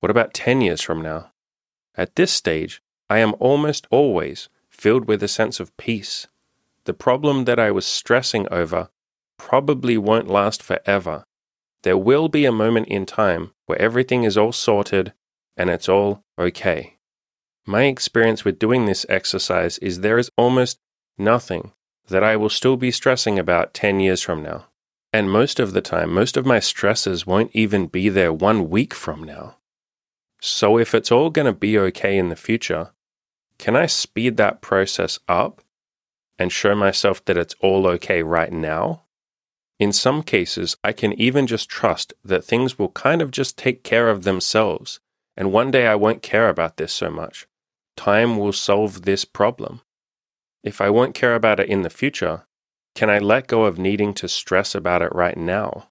What 0.00 0.10
about 0.10 0.34
10 0.34 0.60
years 0.62 0.80
from 0.80 1.02
now? 1.02 1.30
At 1.94 2.16
this 2.16 2.32
stage, 2.32 2.82
I 3.08 3.18
am 3.18 3.34
almost 3.38 3.86
always 3.90 4.48
filled 4.68 5.06
with 5.06 5.22
a 5.22 5.28
sense 5.28 5.60
of 5.60 5.76
peace. 5.76 6.26
The 6.84 6.94
problem 6.94 7.44
that 7.44 7.58
I 7.58 7.70
was 7.70 7.84
stressing 7.84 8.48
over 8.50 8.88
probably 9.36 9.98
won't 9.98 10.28
last 10.28 10.62
forever. 10.62 11.24
There 11.82 11.98
will 11.98 12.28
be 12.28 12.44
a 12.44 12.52
moment 12.52 12.88
in 12.88 13.04
time 13.06 13.52
where 13.66 13.80
everything 13.80 14.24
is 14.24 14.38
all 14.38 14.52
sorted 14.52 15.12
and 15.56 15.68
it's 15.68 15.88
all 15.88 16.24
okay. 16.38 16.96
My 17.66 17.84
experience 17.84 18.44
with 18.44 18.58
doing 18.58 18.86
this 18.86 19.04
exercise 19.08 19.76
is 19.78 20.00
there 20.00 20.18
is 20.18 20.30
almost 20.36 20.78
nothing 21.18 21.72
that 22.08 22.24
I 22.24 22.36
will 22.36 22.48
still 22.48 22.76
be 22.76 22.90
stressing 22.90 23.38
about 23.38 23.74
10 23.74 24.00
years 24.00 24.22
from 24.22 24.42
now. 24.42 24.66
And 25.12 25.30
most 25.30 25.60
of 25.60 25.72
the 25.72 25.80
time, 25.80 26.12
most 26.12 26.36
of 26.36 26.46
my 26.46 26.60
stresses 26.60 27.26
won't 27.26 27.50
even 27.52 27.86
be 27.86 28.08
there 28.08 28.32
one 28.32 28.70
week 28.70 28.94
from 28.94 29.24
now. 29.24 29.56
So 30.40 30.78
if 30.78 30.94
it's 30.94 31.12
all 31.12 31.30
going 31.30 31.46
to 31.46 31.52
be 31.52 31.78
okay 31.78 32.16
in 32.16 32.28
the 32.28 32.36
future, 32.36 32.90
can 33.58 33.76
I 33.76 33.86
speed 33.86 34.36
that 34.36 34.62
process 34.62 35.18
up 35.28 35.60
and 36.38 36.50
show 36.50 36.74
myself 36.74 37.24
that 37.26 37.36
it's 37.36 37.54
all 37.60 37.86
okay 37.86 38.22
right 38.22 38.52
now? 38.52 39.02
In 39.78 39.92
some 39.92 40.22
cases, 40.22 40.76
I 40.82 40.92
can 40.92 41.12
even 41.20 41.46
just 41.46 41.68
trust 41.68 42.12
that 42.24 42.44
things 42.44 42.78
will 42.78 42.90
kind 42.90 43.22
of 43.22 43.30
just 43.30 43.56
take 43.56 43.82
care 43.82 44.08
of 44.08 44.24
themselves 44.24 45.00
and 45.40 45.52
one 45.52 45.70
day 45.70 45.86
I 45.86 45.94
won't 45.94 46.22
care 46.22 46.50
about 46.50 46.76
this 46.76 46.92
so 46.92 47.10
much. 47.10 47.46
Time 47.96 48.36
will 48.36 48.52
solve 48.52 49.02
this 49.02 49.24
problem. 49.24 49.80
If 50.62 50.82
I 50.82 50.90
won't 50.90 51.14
care 51.14 51.34
about 51.34 51.60
it 51.60 51.68
in 51.70 51.80
the 51.80 51.88
future, 51.88 52.44
can 52.94 53.08
I 53.08 53.18
let 53.18 53.46
go 53.46 53.64
of 53.64 53.78
needing 53.78 54.12
to 54.14 54.28
stress 54.28 54.74
about 54.74 55.00
it 55.00 55.14
right 55.14 55.38
now? 55.38 55.88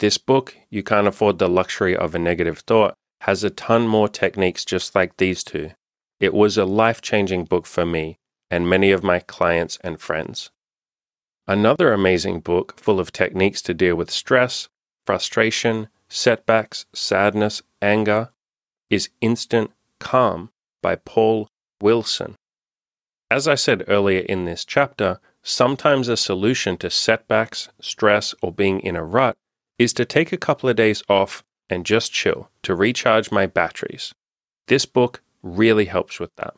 This 0.00 0.18
book, 0.18 0.56
You 0.70 0.82
Can't 0.82 1.06
Afford 1.06 1.38
the 1.38 1.48
Luxury 1.48 1.96
of 1.96 2.16
a 2.16 2.18
Negative 2.18 2.58
Thought, 2.58 2.94
has 3.22 3.44
a 3.44 3.50
ton 3.50 3.86
more 3.86 4.08
techniques 4.08 4.64
just 4.64 4.94
like 4.94 5.16
these 5.16 5.42
two. 5.42 5.70
It 6.20 6.34
was 6.34 6.56
a 6.56 6.64
life 6.64 7.00
changing 7.00 7.44
book 7.44 7.66
for 7.66 7.86
me 7.86 8.18
and 8.50 8.68
many 8.68 8.90
of 8.90 9.02
my 9.02 9.18
clients 9.20 9.78
and 9.82 10.00
friends. 10.00 10.50
Another 11.46 11.92
amazing 11.92 12.40
book 12.40 12.78
full 12.78 13.00
of 13.00 13.12
techniques 13.12 13.62
to 13.62 13.74
deal 13.74 13.96
with 13.96 14.10
stress, 14.10 14.68
frustration, 15.06 15.88
setbacks, 16.08 16.86
sadness, 16.92 17.62
anger, 17.80 18.30
is 18.90 19.10
Instant 19.20 19.70
Calm 19.98 20.50
by 20.82 20.96
Paul 20.96 21.48
Wilson. 21.80 22.36
As 23.30 23.46
I 23.46 23.54
said 23.56 23.84
earlier 23.88 24.20
in 24.20 24.44
this 24.44 24.64
chapter, 24.64 25.20
sometimes 25.42 26.08
a 26.08 26.16
solution 26.16 26.76
to 26.78 26.90
setbacks, 26.90 27.68
stress, 27.80 28.34
or 28.42 28.52
being 28.52 28.80
in 28.80 28.96
a 28.96 29.04
rut 29.04 29.36
is 29.78 29.92
to 29.94 30.04
take 30.04 30.32
a 30.32 30.38
couple 30.38 30.68
of 30.68 30.76
days 30.76 31.02
off 31.08 31.44
and 31.70 31.86
just 31.86 32.12
chill 32.12 32.50
to 32.62 32.74
recharge 32.74 33.30
my 33.30 33.46
batteries. 33.46 34.14
This 34.66 34.86
book 34.86 35.22
really 35.42 35.86
helps 35.86 36.18
with 36.18 36.34
that. 36.36 36.54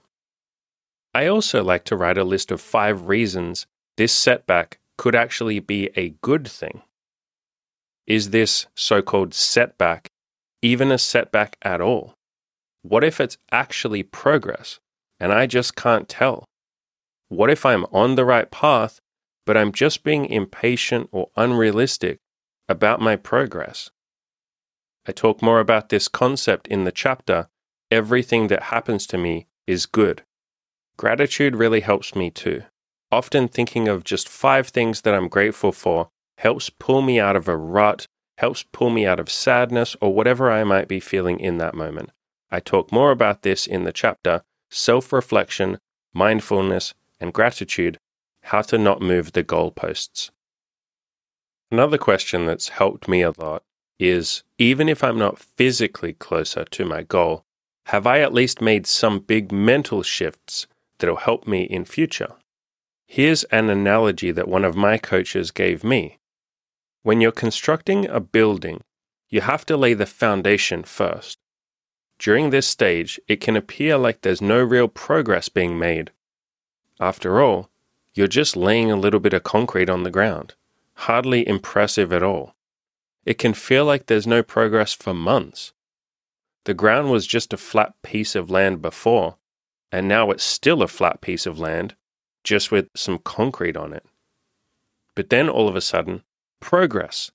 I 1.15 1.27
also 1.27 1.63
like 1.63 1.85
to 1.85 1.97
write 1.97 2.19
a 2.19 2.25
list 2.25 2.51
of 2.51 2.61
five 2.61 3.09
reasons 3.09 3.67
this 3.97 4.13
setback 4.13 4.79
could 4.97 5.15
actually 5.15 5.59
be 5.59 5.91
a 5.97 6.11
good 6.23 6.47
thing. 6.47 6.83
Is 8.07 8.31
this 8.31 8.67
so 8.75 9.03
called 9.03 9.35
setback 9.35 10.09
even 10.63 10.93
a 10.93 10.99
setback 10.99 11.57
at 11.63 11.81
all? 11.81 12.15
What 12.83 13.05
if 13.05 13.21
it's 13.21 13.39
actually 13.51 14.03
progress 14.03 14.79
and 15.19 15.33
I 15.33 15.47
just 15.47 15.75
can't 15.77 16.09
tell? 16.09 16.45
What 17.29 17.51
if 17.51 17.65
I'm 17.65 17.85
on 17.93 18.15
the 18.15 18.25
right 18.25 18.51
path, 18.51 19.01
but 19.47 19.57
I'm 19.57 19.73
just 19.73 20.03
being 20.03 20.27
impatient 20.27 21.09
or 21.13 21.31
unrealistic 21.37 22.19
about 22.69 23.01
my 23.01 23.17
progress? 23.17 23.91
I 25.07 25.13
talk 25.13 25.43
more 25.43 25.61
about 25.61 25.89
this 25.89 26.09
concept 26.09 26.69
in 26.69 26.85
the 26.85 26.93
chapter 26.93 27.49
Everything 27.91 28.47
that 28.47 28.65
happens 28.65 29.05
to 29.09 29.19
me 29.19 29.49
is 29.67 29.85
good. 29.87 30.23
Gratitude 30.97 31.57
really 31.57 31.81
helps 31.81 32.15
me 32.15 32.31
too. 32.31 32.63
Often 33.11 33.49
thinking 33.49 33.89
of 33.89 34.05
just 34.05 34.29
five 34.29 34.69
things 34.69 35.01
that 35.01 35.15
I'm 35.15 35.27
grateful 35.27 35.73
for 35.73 36.09
helps 36.39 36.71
pull 36.71 37.03
me 37.03 37.19
out 37.19 37.35
of 37.35 37.49
a 37.49 37.57
rut, 37.57 38.07
helps 38.39 38.65
pull 38.71 38.91
me 38.91 39.07
out 39.07 39.19
of 39.19 39.29
sadness 39.29 39.97
or 40.01 40.15
whatever 40.15 40.53
I 40.53 40.63
might 40.63 40.87
be 40.87 41.01
feeling 41.01 41.41
in 41.41 41.59
that 41.59 41.75
moment. 41.75 42.11
I 42.49 42.61
talk 42.61 42.93
more 42.93 43.11
about 43.11 43.43
this 43.43 43.67
in 43.67 43.83
the 43.83 43.93
chapter 43.93 44.43
Self 44.71 45.13
Reflection, 45.13 45.79
Mindfulness, 46.15 46.95
and 47.19 47.33
Gratitude 47.33 47.99
How 48.45 48.63
to 48.63 48.79
Not 48.79 49.03
Move 49.03 49.33
the 49.33 49.43
Goalposts. 49.43 50.31
Another 51.73 51.99
question 51.99 52.47
that's 52.47 52.69
helped 52.69 53.09
me 53.09 53.23
a 53.23 53.33
lot 53.37 53.65
is 54.01 54.43
even 54.59 54.89
if 54.89 55.05
I'm 55.05 55.19
not 55.19 55.39
physically 55.39 56.13
closer 56.15 56.65
to 56.65 56.85
my 56.85 57.03
goal, 57.03 57.45
have 57.87 58.07
I 58.07 58.21
at 58.21 58.33
least 58.33 58.61
made 58.61 58.87
some 58.87 59.19
big 59.19 59.53
mental 59.53 60.03
shifts 60.03 60.67
that'll 60.99 61.17
help 61.17 61.47
me 61.47 61.63
in 61.63 61.85
future? 61.85 62.35
Here's 63.07 63.45
an 63.45 63.69
analogy 63.69 64.31
that 64.31 64.49
one 64.49 64.65
of 64.65 64.77
my 64.77 64.97
coaches 64.97 65.51
gave 65.51 65.83
me. 65.83 66.19
When 67.03 67.21
you're 67.21 67.33
constructing 67.33 68.07
a 68.07 68.21
building, 68.21 68.83
you 69.29 69.41
have 69.41 69.67
to 69.67 69.77
lay 69.77 69.95
the 69.95 70.07
foundation 70.07 70.85
first. 70.85 71.39
During 72.19 72.51
this 72.51 72.67
stage, 72.67 73.19
it 73.27 73.41
can 73.41 73.57
appear 73.57 73.97
like 73.97 74.21
there's 74.21 74.43
no 74.43 74.63
real 74.63 74.89
progress 74.89 75.49
being 75.49 75.79
made. 75.79 76.11
After 77.01 77.41
all, 77.41 77.71
you're 78.15 78.27
just 78.27 78.57
laying 78.57 78.91
a 78.91 78.97
little 78.97 79.21
bit 79.21 79.33
of 79.33 79.43
concrete 79.43 79.89
on 79.89 80.03
the 80.03 80.11
ground, 80.11 80.55
hardly 80.95 81.49
impressive 81.49 82.13
at 82.13 82.23
all. 82.23 82.55
It 83.25 83.39
can 83.39 83.55
feel 83.55 83.85
like 83.85 84.07
there's 84.07 84.27
no 84.27 84.43
progress 84.43 84.93
for 84.93 85.15
months. 85.15 85.73
The 86.65 86.75
ground 86.75 87.11
was 87.11 87.27
just 87.27 87.53
a 87.53 87.59
flat 87.59 87.95
piece 88.03 88.35
of 88.35 88.51
land 88.51 88.83
before, 88.83 89.37
and 89.93 90.09
now 90.09 90.31
it's 90.31 90.45
still 90.45 90.83
a 90.83 90.89
flat 90.89 91.21
piece 91.21 91.47
of 91.47 91.59
land, 91.59 91.97
just 92.45 92.71
with 92.71 92.89
some 92.95 93.19
concrete 93.19 93.77
on 93.77 93.93
it. 93.93 94.05
But 95.15 95.31
then 95.31 95.49
all 95.49 95.69
of 95.69 95.77
a 95.77 95.81
sudden, 95.81 96.23
progress. 96.61 97.31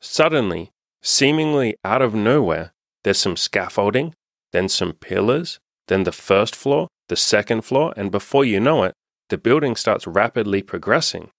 Suddenly, 0.00 0.72
seemingly 1.02 1.76
out 1.84 2.02
of 2.02 2.14
nowhere, 2.14 2.72
there's 3.04 3.18
some 3.18 3.36
scaffolding, 3.36 4.14
then 4.52 4.68
some 4.68 4.92
pillars, 4.92 5.58
then 5.88 6.04
the 6.04 6.12
first 6.12 6.54
floor, 6.56 6.88
the 7.08 7.16
second 7.16 7.62
floor, 7.62 7.94
and 7.96 8.10
before 8.10 8.44
you 8.44 8.60
know 8.60 8.84
it, 8.84 8.94
the 9.28 9.38
building 9.38 9.76
starts 9.76 10.06
rapidly 10.06 10.62
progressing. 10.62 11.30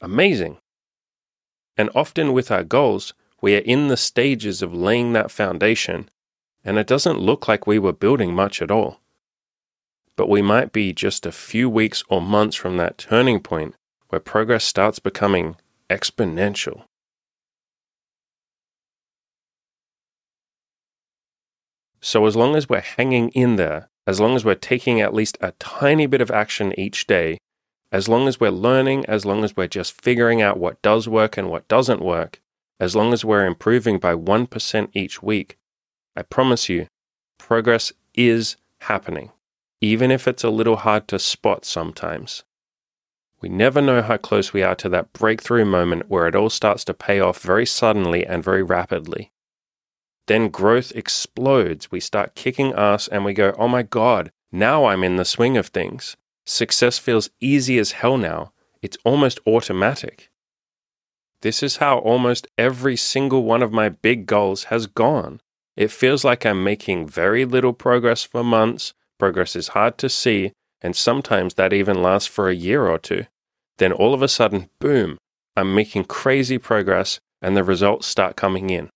Amazing. 0.00 0.58
And 1.76 1.90
often 1.94 2.32
with 2.32 2.50
our 2.50 2.64
goals, 2.64 3.14
we 3.42 3.56
are 3.56 3.60
in 3.60 3.88
the 3.88 3.96
stages 3.96 4.62
of 4.62 4.72
laying 4.72 5.12
that 5.12 5.30
foundation, 5.30 6.08
and 6.64 6.78
it 6.78 6.86
doesn't 6.86 7.18
look 7.18 7.48
like 7.48 7.66
we 7.66 7.78
were 7.78 7.92
building 7.92 8.32
much 8.32 8.62
at 8.62 8.70
all. 8.70 9.00
But 10.14 10.28
we 10.28 10.40
might 10.40 10.72
be 10.72 10.92
just 10.92 11.26
a 11.26 11.32
few 11.32 11.68
weeks 11.68 12.04
or 12.08 12.22
months 12.22 12.54
from 12.54 12.76
that 12.76 12.98
turning 12.98 13.40
point 13.40 13.74
where 14.08 14.20
progress 14.20 14.64
starts 14.64 15.00
becoming 15.00 15.56
exponential. 15.90 16.84
So, 22.00 22.26
as 22.26 22.36
long 22.36 22.54
as 22.54 22.68
we're 22.68 22.80
hanging 22.80 23.30
in 23.30 23.56
there, 23.56 23.88
as 24.06 24.20
long 24.20 24.36
as 24.36 24.44
we're 24.44 24.54
taking 24.54 25.00
at 25.00 25.14
least 25.14 25.38
a 25.40 25.52
tiny 25.52 26.06
bit 26.06 26.20
of 26.20 26.30
action 26.30 26.78
each 26.78 27.06
day, 27.06 27.38
as 27.90 28.08
long 28.08 28.28
as 28.28 28.38
we're 28.38 28.50
learning, 28.50 29.04
as 29.06 29.24
long 29.24 29.42
as 29.42 29.56
we're 29.56 29.68
just 29.68 30.00
figuring 30.00 30.40
out 30.40 30.58
what 30.58 30.80
does 30.82 31.08
work 31.08 31.36
and 31.36 31.48
what 31.48 31.68
doesn't 31.68 32.00
work, 32.00 32.40
as 32.82 32.96
long 32.96 33.12
as 33.12 33.24
we're 33.24 33.46
improving 33.46 34.00
by 34.00 34.12
1% 34.12 34.88
each 34.92 35.22
week, 35.22 35.56
I 36.16 36.22
promise 36.22 36.68
you, 36.68 36.88
progress 37.38 37.92
is 38.12 38.56
happening, 38.80 39.30
even 39.80 40.10
if 40.10 40.26
it's 40.26 40.42
a 40.42 40.50
little 40.50 40.74
hard 40.74 41.06
to 41.06 41.20
spot 41.20 41.64
sometimes. 41.64 42.42
We 43.40 43.48
never 43.48 43.80
know 43.80 44.02
how 44.02 44.16
close 44.16 44.52
we 44.52 44.64
are 44.64 44.74
to 44.74 44.88
that 44.88 45.12
breakthrough 45.12 45.64
moment 45.64 46.10
where 46.10 46.26
it 46.26 46.34
all 46.34 46.50
starts 46.50 46.84
to 46.86 46.92
pay 46.92 47.20
off 47.20 47.40
very 47.40 47.66
suddenly 47.66 48.26
and 48.26 48.42
very 48.42 48.64
rapidly. 48.64 49.30
Then 50.26 50.48
growth 50.48 50.90
explodes. 50.96 51.92
We 51.92 52.00
start 52.00 52.34
kicking 52.34 52.72
ass 52.72 53.06
and 53.06 53.24
we 53.24 53.32
go, 53.32 53.54
oh 53.60 53.68
my 53.68 53.84
God, 53.84 54.32
now 54.50 54.86
I'm 54.86 55.04
in 55.04 55.14
the 55.14 55.24
swing 55.24 55.56
of 55.56 55.68
things. 55.68 56.16
Success 56.44 56.98
feels 56.98 57.30
easy 57.38 57.78
as 57.78 57.92
hell 57.92 58.16
now. 58.16 58.52
It's 58.82 58.98
almost 59.04 59.38
automatic. 59.46 60.31
This 61.42 61.62
is 61.62 61.78
how 61.78 61.98
almost 61.98 62.46
every 62.56 62.96
single 62.96 63.42
one 63.42 63.62
of 63.62 63.72
my 63.72 63.88
big 63.88 64.26
goals 64.26 64.64
has 64.64 64.86
gone. 64.86 65.40
It 65.76 65.90
feels 65.90 66.24
like 66.24 66.46
I'm 66.46 66.62
making 66.62 67.08
very 67.08 67.44
little 67.44 67.72
progress 67.72 68.22
for 68.22 68.44
months, 68.44 68.94
progress 69.18 69.56
is 69.56 69.68
hard 69.68 69.98
to 69.98 70.08
see, 70.08 70.52
and 70.80 70.94
sometimes 70.94 71.54
that 71.54 71.72
even 71.72 72.00
lasts 72.00 72.28
for 72.28 72.48
a 72.48 72.54
year 72.54 72.86
or 72.86 72.98
two. 72.98 73.26
Then 73.78 73.92
all 73.92 74.14
of 74.14 74.22
a 74.22 74.28
sudden, 74.28 74.68
boom, 74.78 75.18
I'm 75.56 75.74
making 75.74 76.04
crazy 76.04 76.58
progress 76.58 77.18
and 77.40 77.56
the 77.56 77.64
results 77.64 78.06
start 78.06 78.36
coming 78.36 78.70
in. 78.70 78.88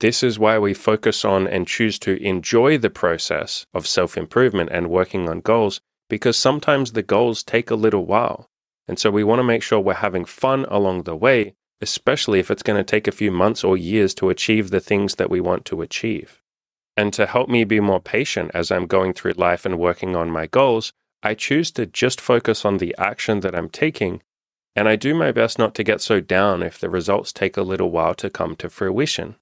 This 0.00 0.24
is 0.24 0.38
why 0.38 0.58
we 0.58 0.74
focus 0.74 1.24
on 1.24 1.46
and 1.46 1.68
choose 1.68 2.00
to 2.00 2.20
enjoy 2.20 2.76
the 2.76 2.90
process 2.90 3.66
of 3.72 3.86
self 3.86 4.16
improvement 4.16 4.70
and 4.72 4.90
working 4.90 5.28
on 5.28 5.40
goals, 5.40 5.80
because 6.10 6.36
sometimes 6.36 6.92
the 6.92 7.04
goals 7.04 7.44
take 7.44 7.70
a 7.70 7.76
little 7.76 8.04
while. 8.04 8.48
And 8.88 8.98
so 8.98 9.12
we 9.12 9.22
want 9.22 9.38
to 9.38 9.44
make 9.44 9.62
sure 9.62 9.78
we're 9.78 9.94
having 9.94 10.24
fun 10.24 10.66
along 10.68 11.04
the 11.04 11.14
way, 11.16 11.54
especially 11.84 12.40
if 12.40 12.50
it's 12.50 12.62
going 12.62 12.78
to 12.78 12.90
take 12.90 13.06
a 13.06 13.12
few 13.12 13.30
months 13.30 13.62
or 13.62 13.76
years 13.76 14.14
to 14.14 14.30
achieve 14.30 14.70
the 14.70 14.80
things 14.80 15.16
that 15.16 15.28
we 15.28 15.38
want 15.38 15.66
to 15.66 15.82
achieve. 15.82 16.40
And 16.96 17.12
to 17.12 17.26
help 17.26 17.50
me 17.50 17.64
be 17.64 17.78
more 17.78 18.00
patient 18.00 18.52
as 18.54 18.70
I'm 18.70 18.86
going 18.86 19.12
through 19.12 19.32
life 19.32 19.66
and 19.66 19.78
working 19.78 20.16
on 20.16 20.30
my 20.30 20.46
goals, 20.46 20.94
I 21.22 21.34
choose 21.34 21.70
to 21.72 21.84
just 21.84 22.22
focus 22.22 22.64
on 22.64 22.78
the 22.78 22.94
action 22.96 23.40
that 23.40 23.54
I'm 23.54 23.68
taking, 23.68 24.22
and 24.74 24.88
I 24.88 24.96
do 24.96 25.14
my 25.14 25.30
best 25.30 25.58
not 25.58 25.74
to 25.74 25.84
get 25.84 26.00
so 26.00 26.20
down 26.20 26.62
if 26.62 26.78
the 26.78 26.88
results 26.88 27.32
take 27.32 27.58
a 27.58 27.62
little 27.62 27.90
while 27.90 28.14
to 28.14 28.30
come 28.30 28.56
to 28.56 28.70
fruition. 28.70 29.36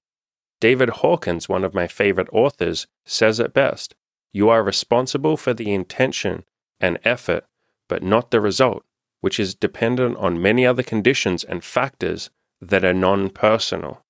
David 0.59 0.89
Hawkins, 0.89 1.47
one 1.47 1.63
of 1.63 1.73
my 1.73 1.87
favorite 1.87 2.29
authors, 2.33 2.87
says 3.05 3.39
it 3.39 3.53
best 3.53 3.95
You 4.33 4.49
are 4.49 4.63
responsible 4.63 5.37
for 5.37 5.53
the 5.53 5.73
intention 5.73 6.43
and 6.81 6.99
effort, 7.05 7.45
but 7.87 8.03
not 8.03 8.31
the 8.31 8.41
result, 8.41 8.83
which 9.23 9.39
is 9.39 9.55
dependent 9.55 10.17
on 10.17 10.41
many 10.41 10.65
other 10.65 10.83
conditions 10.83 11.45
and 11.45 11.63
factors 11.63 12.29
that 12.59 12.83
are 12.83 12.93
non 12.93 13.29
personal. 13.29 14.03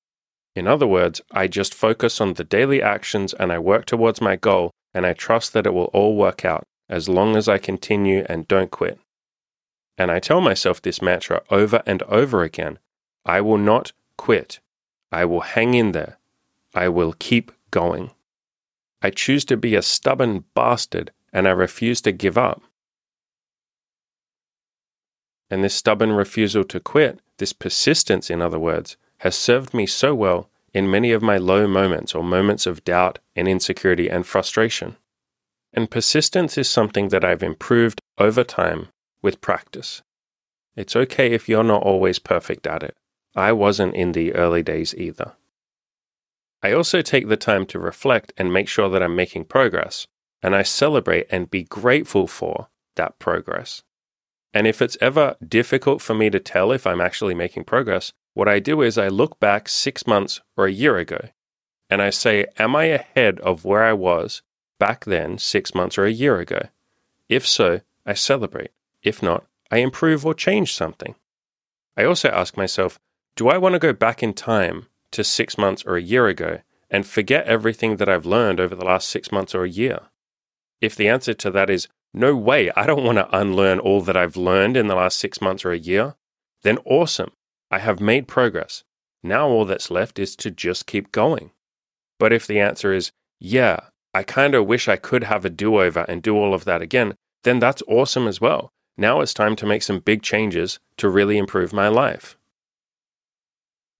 In 0.55 0.67
other 0.67 0.87
words, 0.87 1.21
I 1.31 1.45
just 1.45 1.75
focus 1.75 2.19
on 2.19 2.33
the 2.33 2.43
daily 2.43 2.81
actions 2.81 3.31
and 3.31 3.51
I 3.51 3.59
work 3.59 3.85
towards 3.85 4.21
my 4.21 4.35
goal, 4.35 4.71
and 4.91 5.05
I 5.05 5.13
trust 5.13 5.53
that 5.53 5.67
it 5.67 5.73
will 5.75 5.91
all 5.93 6.15
work 6.15 6.43
out 6.43 6.63
as 6.89 7.07
long 7.07 7.35
as 7.35 7.47
I 7.47 7.59
continue 7.59 8.25
and 8.27 8.47
don't 8.47 8.71
quit. 8.71 8.97
And 9.99 10.09
I 10.09 10.17
tell 10.17 10.41
myself 10.41 10.81
this 10.81 10.99
mantra 10.99 11.43
over 11.51 11.83
and 11.85 12.01
over 12.03 12.41
again 12.41 12.79
I 13.23 13.39
will 13.39 13.59
not 13.59 13.91
quit. 14.17 14.61
I 15.11 15.25
will 15.25 15.41
hang 15.41 15.75
in 15.75 15.91
there. 15.91 16.17
I 16.73 16.89
will 16.89 17.13
keep 17.19 17.51
going. 17.69 18.09
I 19.03 19.11
choose 19.11 19.45
to 19.45 19.57
be 19.57 19.75
a 19.75 19.83
stubborn 19.83 20.45
bastard 20.55 21.11
and 21.31 21.47
I 21.47 21.51
refuse 21.51 22.01
to 22.01 22.11
give 22.11 22.35
up. 22.35 22.63
And 25.53 25.63
this 25.63 25.75
stubborn 25.75 26.13
refusal 26.13 26.63
to 26.63 26.79
quit, 26.79 27.19
this 27.37 27.53
persistence, 27.53 28.31
in 28.31 28.41
other 28.41 28.57
words, 28.57 28.97
has 29.19 29.35
served 29.35 29.71
me 29.71 29.85
so 29.85 30.15
well 30.15 30.49
in 30.73 30.89
many 30.89 31.11
of 31.11 31.21
my 31.21 31.37
low 31.37 31.67
moments 31.67 32.15
or 32.15 32.23
moments 32.23 32.65
of 32.65 32.83
doubt 32.83 33.19
and 33.35 33.47
insecurity 33.47 34.09
and 34.09 34.25
frustration. 34.25 34.97
And 35.71 35.91
persistence 35.91 36.57
is 36.57 36.67
something 36.67 37.09
that 37.09 37.23
I've 37.23 37.43
improved 37.43 38.01
over 38.17 38.43
time 38.43 38.87
with 39.21 39.41
practice. 39.41 40.01
It's 40.75 40.95
okay 40.95 41.33
if 41.33 41.47
you're 41.47 41.63
not 41.63 41.83
always 41.83 42.17
perfect 42.17 42.65
at 42.65 42.81
it. 42.81 42.95
I 43.35 43.51
wasn't 43.51 43.93
in 43.93 44.13
the 44.13 44.33
early 44.33 44.63
days 44.63 44.95
either. 44.95 45.33
I 46.63 46.71
also 46.71 47.03
take 47.03 47.27
the 47.27 47.37
time 47.37 47.67
to 47.67 47.77
reflect 47.77 48.33
and 48.37 48.51
make 48.51 48.67
sure 48.67 48.89
that 48.89 49.03
I'm 49.03 49.15
making 49.15 49.45
progress, 49.45 50.07
and 50.41 50.55
I 50.55 50.63
celebrate 50.63 51.27
and 51.29 51.51
be 51.51 51.61
grateful 51.61 52.25
for 52.25 52.69
that 52.95 53.19
progress. 53.19 53.83
And 54.53 54.67
if 54.67 54.81
it's 54.81 54.97
ever 55.01 55.35
difficult 55.45 56.01
for 56.01 56.13
me 56.13 56.29
to 56.29 56.39
tell 56.39 56.71
if 56.71 56.85
I'm 56.85 57.01
actually 57.01 57.33
making 57.33 57.63
progress, 57.63 58.13
what 58.33 58.47
I 58.47 58.59
do 58.59 58.81
is 58.81 58.97
I 58.97 59.07
look 59.07 59.39
back 59.39 59.67
six 59.67 60.05
months 60.05 60.41
or 60.55 60.65
a 60.65 60.71
year 60.71 60.97
ago 60.97 61.29
and 61.89 62.01
I 62.01 62.09
say, 62.09 62.45
Am 62.57 62.75
I 62.75 62.85
ahead 62.85 63.39
of 63.39 63.65
where 63.65 63.83
I 63.83 63.93
was 63.93 64.41
back 64.79 65.05
then, 65.05 65.37
six 65.37 65.73
months 65.73 65.97
or 65.97 66.05
a 66.05 66.11
year 66.11 66.39
ago? 66.39 66.69
If 67.29 67.47
so, 67.47 67.81
I 68.05 68.13
celebrate. 68.13 68.71
If 69.01 69.23
not, 69.23 69.45
I 69.71 69.77
improve 69.77 70.25
or 70.25 70.33
change 70.33 70.73
something. 70.73 71.15
I 71.97 72.03
also 72.03 72.29
ask 72.29 72.57
myself, 72.57 72.99
Do 73.35 73.49
I 73.49 73.57
want 73.57 73.73
to 73.73 73.79
go 73.79 73.93
back 73.93 74.21
in 74.21 74.33
time 74.33 74.87
to 75.11 75.23
six 75.23 75.57
months 75.57 75.83
or 75.85 75.95
a 75.95 76.01
year 76.01 76.27
ago 76.27 76.59
and 76.89 77.05
forget 77.05 77.47
everything 77.47 77.97
that 77.97 78.09
I've 78.09 78.25
learned 78.25 78.59
over 78.59 78.75
the 78.75 78.85
last 78.85 79.09
six 79.09 79.31
months 79.31 79.55
or 79.55 79.63
a 79.63 79.69
year? 79.69 79.99
If 80.81 80.95
the 80.95 81.07
answer 81.07 81.33
to 81.33 81.51
that 81.51 81.69
is 81.69 81.87
no 82.13 82.35
way, 82.35 82.71
I 82.75 82.85
don't 82.85 83.03
want 83.03 83.17
to 83.17 83.35
unlearn 83.35 83.79
all 83.79 84.01
that 84.01 84.17
I've 84.17 84.37
learned 84.37 84.77
in 84.77 84.87
the 84.87 84.95
last 84.95 85.17
six 85.17 85.41
months 85.41 85.65
or 85.65 85.71
a 85.71 85.77
year, 85.77 86.15
then 86.61 86.77
awesome. 86.85 87.31
I 87.71 87.79
have 87.79 87.99
made 87.99 88.27
progress. 88.27 88.83
Now 89.23 89.47
all 89.47 89.65
that's 89.65 89.89
left 89.89 90.19
is 90.19 90.35
to 90.37 90.51
just 90.51 90.85
keep 90.85 91.11
going. 91.11 91.51
But 92.19 92.31
if 92.31 92.45
the 92.45 92.59
answer 92.59 92.93
is, 92.93 93.11
yeah, 93.39 93.79
I 94.13 94.23
kind 94.23 94.53
of 94.53 94.67
wish 94.67 94.87
I 94.87 94.95
could 94.95 95.23
have 95.23 95.43
a 95.43 95.49
do 95.49 95.81
over 95.81 96.01
and 96.01 96.21
do 96.21 96.35
all 96.35 96.53
of 96.53 96.65
that 96.65 96.81
again, 96.81 97.15
then 97.43 97.59
that's 97.59 97.81
awesome 97.87 98.27
as 98.27 98.39
well. 98.39 98.71
Now 98.95 99.21
it's 99.21 99.33
time 99.33 99.55
to 99.55 99.65
make 99.65 99.81
some 99.81 99.99
big 99.99 100.21
changes 100.21 100.79
to 100.97 101.09
really 101.09 101.37
improve 101.37 101.73
my 101.73 101.87
life. 101.87 102.37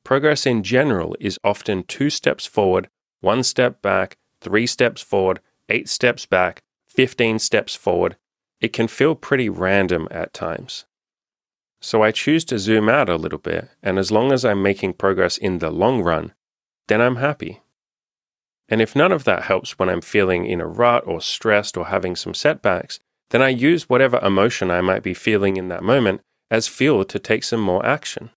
Progress 0.03 0.45
in 0.45 0.61
general 0.61 1.15
is 1.19 1.39
often 1.43 1.83
two 1.83 2.09
steps 2.09 2.45
forward, 2.45 2.89
one 3.21 3.41
step 3.41 3.81
back, 3.81 4.17
three 4.39 4.67
steps 4.67 5.01
forward, 5.01 5.39
eight 5.69 5.89
steps 5.89 6.25
back, 6.25 6.61
15 6.95 7.39
steps 7.39 7.75
forward. 7.75 8.17
It 8.61 8.71
can 8.73 8.87
feel 8.87 9.15
pretty 9.15 9.49
random 9.49 10.07
at 10.11 10.33
times. 10.33 10.85
So 11.81 12.01
I 12.01 12.11
choose 12.11 12.45
to 12.45 12.59
zoom 12.59 12.87
out 12.87 13.09
a 13.09 13.17
little 13.17 13.39
bit, 13.39 13.69
and 13.81 13.99
as 13.99 14.11
long 14.11 14.31
as 14.31 14.45
I'm 14.45 14.61
making 14.61 14.93
progress 14.93 15.37
in 15.37 15.59
the 15.59 15.69
long 15.69 16.01
run, 16.01 16.33
then 16.87 17.01
I'm 17.01 17.17
happy. 17.17 17.61
And 18.69 18.81
if 18.81 18.95
none 18.95 19.11
of 19.11 19.25
that 19.25 19.43
helps 19.43 19.77
when 19.77 19.89
I'm 19.89 20.01
feeling 20.01 20.45
in 20.45 20.61
a 20.61 20.67
rut 20.67 21.03
or 21.05 21.19
stressed 21.19 21.75
or 21.75 21.87
having 21.87 22.15
some 22.15 22.33
setbacks, 22.33 22.99
then 23.31 23.41
I 23.41 23.49
use 23.49 23.89
whatever 23.89 24.19
emotion 24.19 24.71
I 24.71 24.81
might 24.81 25.03
be 25.03 25.13
feeling 25.13 25.57
in 25.57 25.67
that 25.69 25.83
moment 25.83 26.21
as 26.49 26.67
fuel 26.67 27.03
to 27.05 27.19
take 27.19 27.43
some 27.43 27.59
more 27.59 27.85
action. 27.85 28.29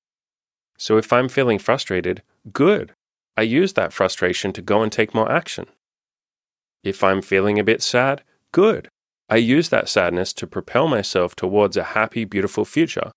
So 0.79 0.97
if 0.97 1.13
I'm 1.13 1.29
feeling 1.29 1.59
frustrated, 1.59 2.23
good. 2.53 2.95
I 3.37 3.43
use 3.43 3.75
that 3.75 3.93
frustration 3.93 4.53
to 4.55 4.63
go 4.63 4.83
and 4.83 4.91
take 4.91 5.15
more 5.15 5.31
action. 5.31 5.67
If 6.83 7.05
I'm 7.05 7.23
feeling 7.23 7.59
a 7.59 7.65
bit 7.65 7.83
sad, 7.83 8.23
good. 8.57 8.89
I 9.29 9.37
use 9.37 9.69
that 9.69 9.89
sadness 9.89 10.33
to 10.35 10.47
propel 10.47 10.89
myself 10.89 11.37
towards 11.37 11.77
a 11.77 11.93
happy, 11.99 12.25
beautiful 12.25 12.65
future, 12.65 13.11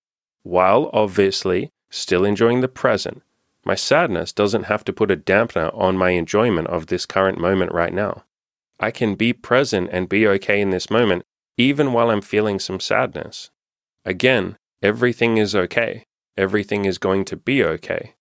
while 0.43 0.89
obviously 0.91 1.69
still 1.89 2.25
enjoying 2.25 2.61
the 2.61 2.67
present. 2.67 3.21
My 3.63 3.75
sadness 3.75 4.33
doesn't 4.33 4.69
have 4.71 4.83
to 4.85 4.93
put 4.93 5.11
a 5.11 5.17
dampener 5.17 5.69
on 5.73 5.97
my 5.97 6.11
enjoyment 6.11 6.67
of 6.67 6.87
this 6.87 7.05
current 7.05 7.39
moment 7.39 7.71
right 7.71 7.93
now. 7.93 8.23
I 8.79 8.91
can 8.91 9.15
be 9.15 9.31
present 9.31 9.89
and 9.91 10.09
be 10.09 10.27
okay 10.27 10.59
in 10.59 10.71
this 10.71 10.89
moment, 10.89 11.23
even 11.57 11.93
while 11.93 12.09
I'm 12.09 12.21
feeling 12.21 12.59
some 12.59 12.79
sadness. 12.79 13.49
Again, 14.03 14.57
everything 14.81 15.37
is 15.37 15.55
okay 15.55 16.03
everything 16.39 16.85
is 16.85 16.97
going 16.97 17.25
to 17.25 17.35
be 17.35 17.61
okay. 17.61 18.13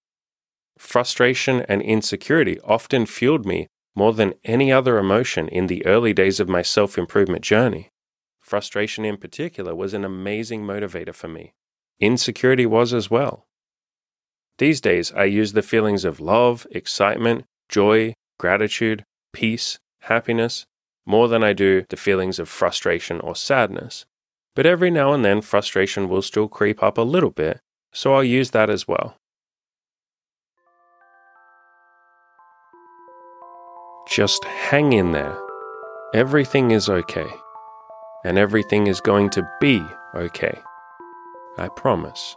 Frustration 0.77 1.65
and 1.69 1.81
insecurity 1.81 2.59
often 2.65 3.07
fueled 3.07 3.47
me 3.47 3.69
more 3.99 4.13
than 4.13 4.35
any 4.45 4.71
other 4.71 4.97
emotion 4.97 5.49
in 5.49 5.67
the 5.67 5.85
early 5.85 6.13
days 6.13 6.39
of 6.39 6.49
my 6.49 6.63
self 6.63 6.97
improvement 6.97 7.43
journey. 7.43 7.91
Frustration, 8.41 9.05
in 9.05 9.17
particular, 9.17 9.75
was 9.75 9.93
an 9.93 10.05
amazing 10.05 10.63
motivator 10.65 11.13
for 11.13 11.27
me. 11.27 11.53
Insecurity 11.99 12.65
was 12.65 12.95
as 12.95 13.11
well. 13.11 13.49
These 14.59 14.81
days, 14.81 15.13
I 15.13 15.25
use 15.25 15.53
the 15.53 15.63
feelings 15.63 16.05
of 16.05 16.21
love, 16.21 16.65
excitement, 16.71 17.45
joy, 17.69 18.15
gratitude, 18.39 19.05
peace, 19.33 19.81
happiness 20.03 20.65
more 21.05 21.27
than 21.27 21.43
I 21.43 21.53
do 21.55 21.85
the 21.89 21.97
feelings 21.97 22.39
of 22.39 22.49
frustration 22.49 23.19
or 23.21 23.35
sadness. 23.35 24.05
But 24.55 24.67
every 24.67 24.91
now 24.91 25.13
and 25.13 25.25
then, 25.25 25.41
frustration 25.41 26.09
will 26.09 26.23
still 26.23 26.49
creep 26.49 26.83
up 26.83 26.99
a 26.99 27.03
little 27.03 27.31
bit, 27.31 27.61
so 27.93 28.15
I'll 28.15 28.23
use 28.23 28.51
that 28.51 28.71
as 28.71 28.87
well. 28.87 29.18
Just 34.09 34.45
hang 34.45 34.95
in 34.95 35.13
there. 35.13 35.39
Everything 36.15 36.71
is 36.71 36.89
okay. 36.89 37.29
And 38.25 38.39
everything 38.39 38.87
is 38.87 39.03
going 39.03 39.29
to 39.31 39.47
be 39.61 39.83
okay. 40.15 40.59
I 41.59 41.69
promise. 41.69 42.35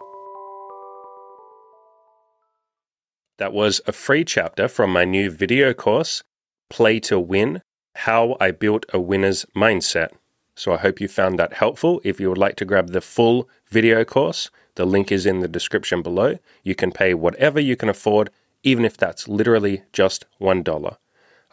That 3.38 3.54
was 3.54 3.80
a 3.88 3.94
free 3.94 4.26
chapter 4.26 4.68
from 4.68 4.92
my 4.92 5.06
new 5.06 5.32
video 5.32 5.74
course, 5.74 6.24
Play 6.70 7.00
to 7.02 7.18
Win 7.18 7.62
how 7.96 8.36
I 8.40 8.52
built 8.52 8.86
a 8.94 9.00
winner's 9.00 9.46
mindset. 9.56 10.10
So 10.56 10.74
I 10.74 10.78
hope 10.78 11.00
you 11.00 11.08
found 11.08 11.40
that 11.40 11.54
helpful. 11.54 12.02
If 12.04 12.20
you 12.20 12.30
would 12.30 12.38
like 12.38 12.56
to 12.58 12.66
grab 12.66 12.90
the 12.90 13.02
full 13.02 13.50
video 13.70 14.04
course, 14.04 14.50
the 14.76 14.86
link 14.86 15.12
is 15.12 15.26
in 15.26 15.40
the 15.40 15.48
description 15.48 16.02
below. 16.02 16.38
You 16.64 16.76
can 16.76 16.92
pay 16.92 17.14
whatever 17.14 17.60
you 17.60 17.76
can 17.76 17.90
afford, 17.90 18.30
even 18.64 18.86
if 18.86 18.98
that's 18.98 19.28
literally 19.28 19.84
just 19.94 20.26
$1. 20.42 20.98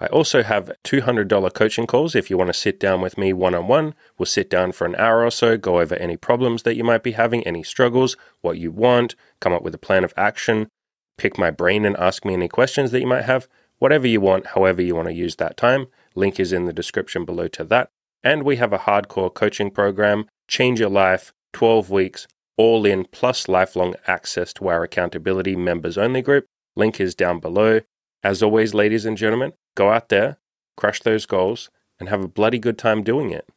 I 0.01 0.07
also 0.07 0.45
have 0.45 0.71
$200 0.85 1.53
coaching 1.55 1.87
calls 1.87 2.15
if 2.15 2.31
you 2.31 2.39
want 2.39 2.49
to 2.49 2.55
sit 2.55 2.79
down 2.79 3.01
with 3.01 3.19
me 3.19 3.33
one 3.33 3.55
on 3.55 3.67
one. 3.67 3.95
We'll 4.17 4.27
sit 4.27 4.49
down 4.49 4.73
for 4.73 4.87
an 4.87 4.95
hour 4.95 5.25
or 5.25 5.31
so, 5.31 5.57
go 5.57 5.81
over 5.81 5.97
any 5.97 6.17
problems 6.17 6.63
that 6.63 6.77
you 6.77 6.85
might 6.85 7.03
be 7.03 7.13
having, 7.13 7.45
any 7.45 7.65
struggles, 7.65 8.17
what 8.41 8.59
you 8.59 8.71
want, 8.71 9.17
come 9.41 9.53
up 9.53 9.63
with 9.63 9.75
a 9.75 9.79
plan 9.79 10.05
of 10.05 10.15
action, 10.17 10.69
pick 11.17 11.37
my 11.37 11.51
brain 11.51 11.85
and 11.85 11.97
ask 11.97 12.25
me 12.25 12.35
any 12.35 12.49
questions 12.49 12.93
that 12.93 13.01
you 13.01 13.09
might 13.09 13.25
have. 13.25 13.49
Whatever 13.79 14.07
you 14.07 14.21
want, 14.21 14.47
however 14.47 14.83
you 14.83 14.95
want 14.95 15.09
to 15.09 15.15
use 15.15 15.37
that 15.37 15.57
time. 15.57 15.87
Link 16.15 16.39
is 16.39 16.53
in 16.53 16.67
the 16.67 16.73
description 16.73 17.25
below 17.25 17.49
to 17.49 17.65
that. 17.65 17.91
And 18.23 18.43
we 18.43 18.57
have 18.57 18.73
a 18.73 18.79
hardcore 18.79 19.33
coaching 19.33 19.71
program, 19.71 20.27
Change 20.49 20.81
Your 20.81 20.91
Life, 20.91 21.33
12 21.53 21.91
weeks, 21.91 22.27
all 22.57 22.85
in, 22.85 23.05
plus 23.05 23.49
lifelong 23.49 23.95
access 24.07 24.53
to 24.55 24.69
our 24.69 24.83
accountability 24.83 25.57
members 25.57 25.97
only 25.97 26.23
group. 26.23 26.47
Link 26.77 27.01
is 27.01 27.15
down 27.15 27.41
below. 27.41 27.81
As 28.25 28.43
always, 28.43 28.75
ladies 28.75 29.05
and 29.05 29.17
gentlemen, 29.17 29.53
go 29.79 29.91
out 29.93 30.09
there, 30.09 30.39
crush 30.77 31.01
those 31.01 31.25
goals, 31.25 31.71
and 32.01 32.09
have 32.09 32.25
a 32.25 32.29
bloody 32.29 32.59
good 32.59 32.77
time 32.77 33.05
doing 33.05 33.31
it. 33.31 33.49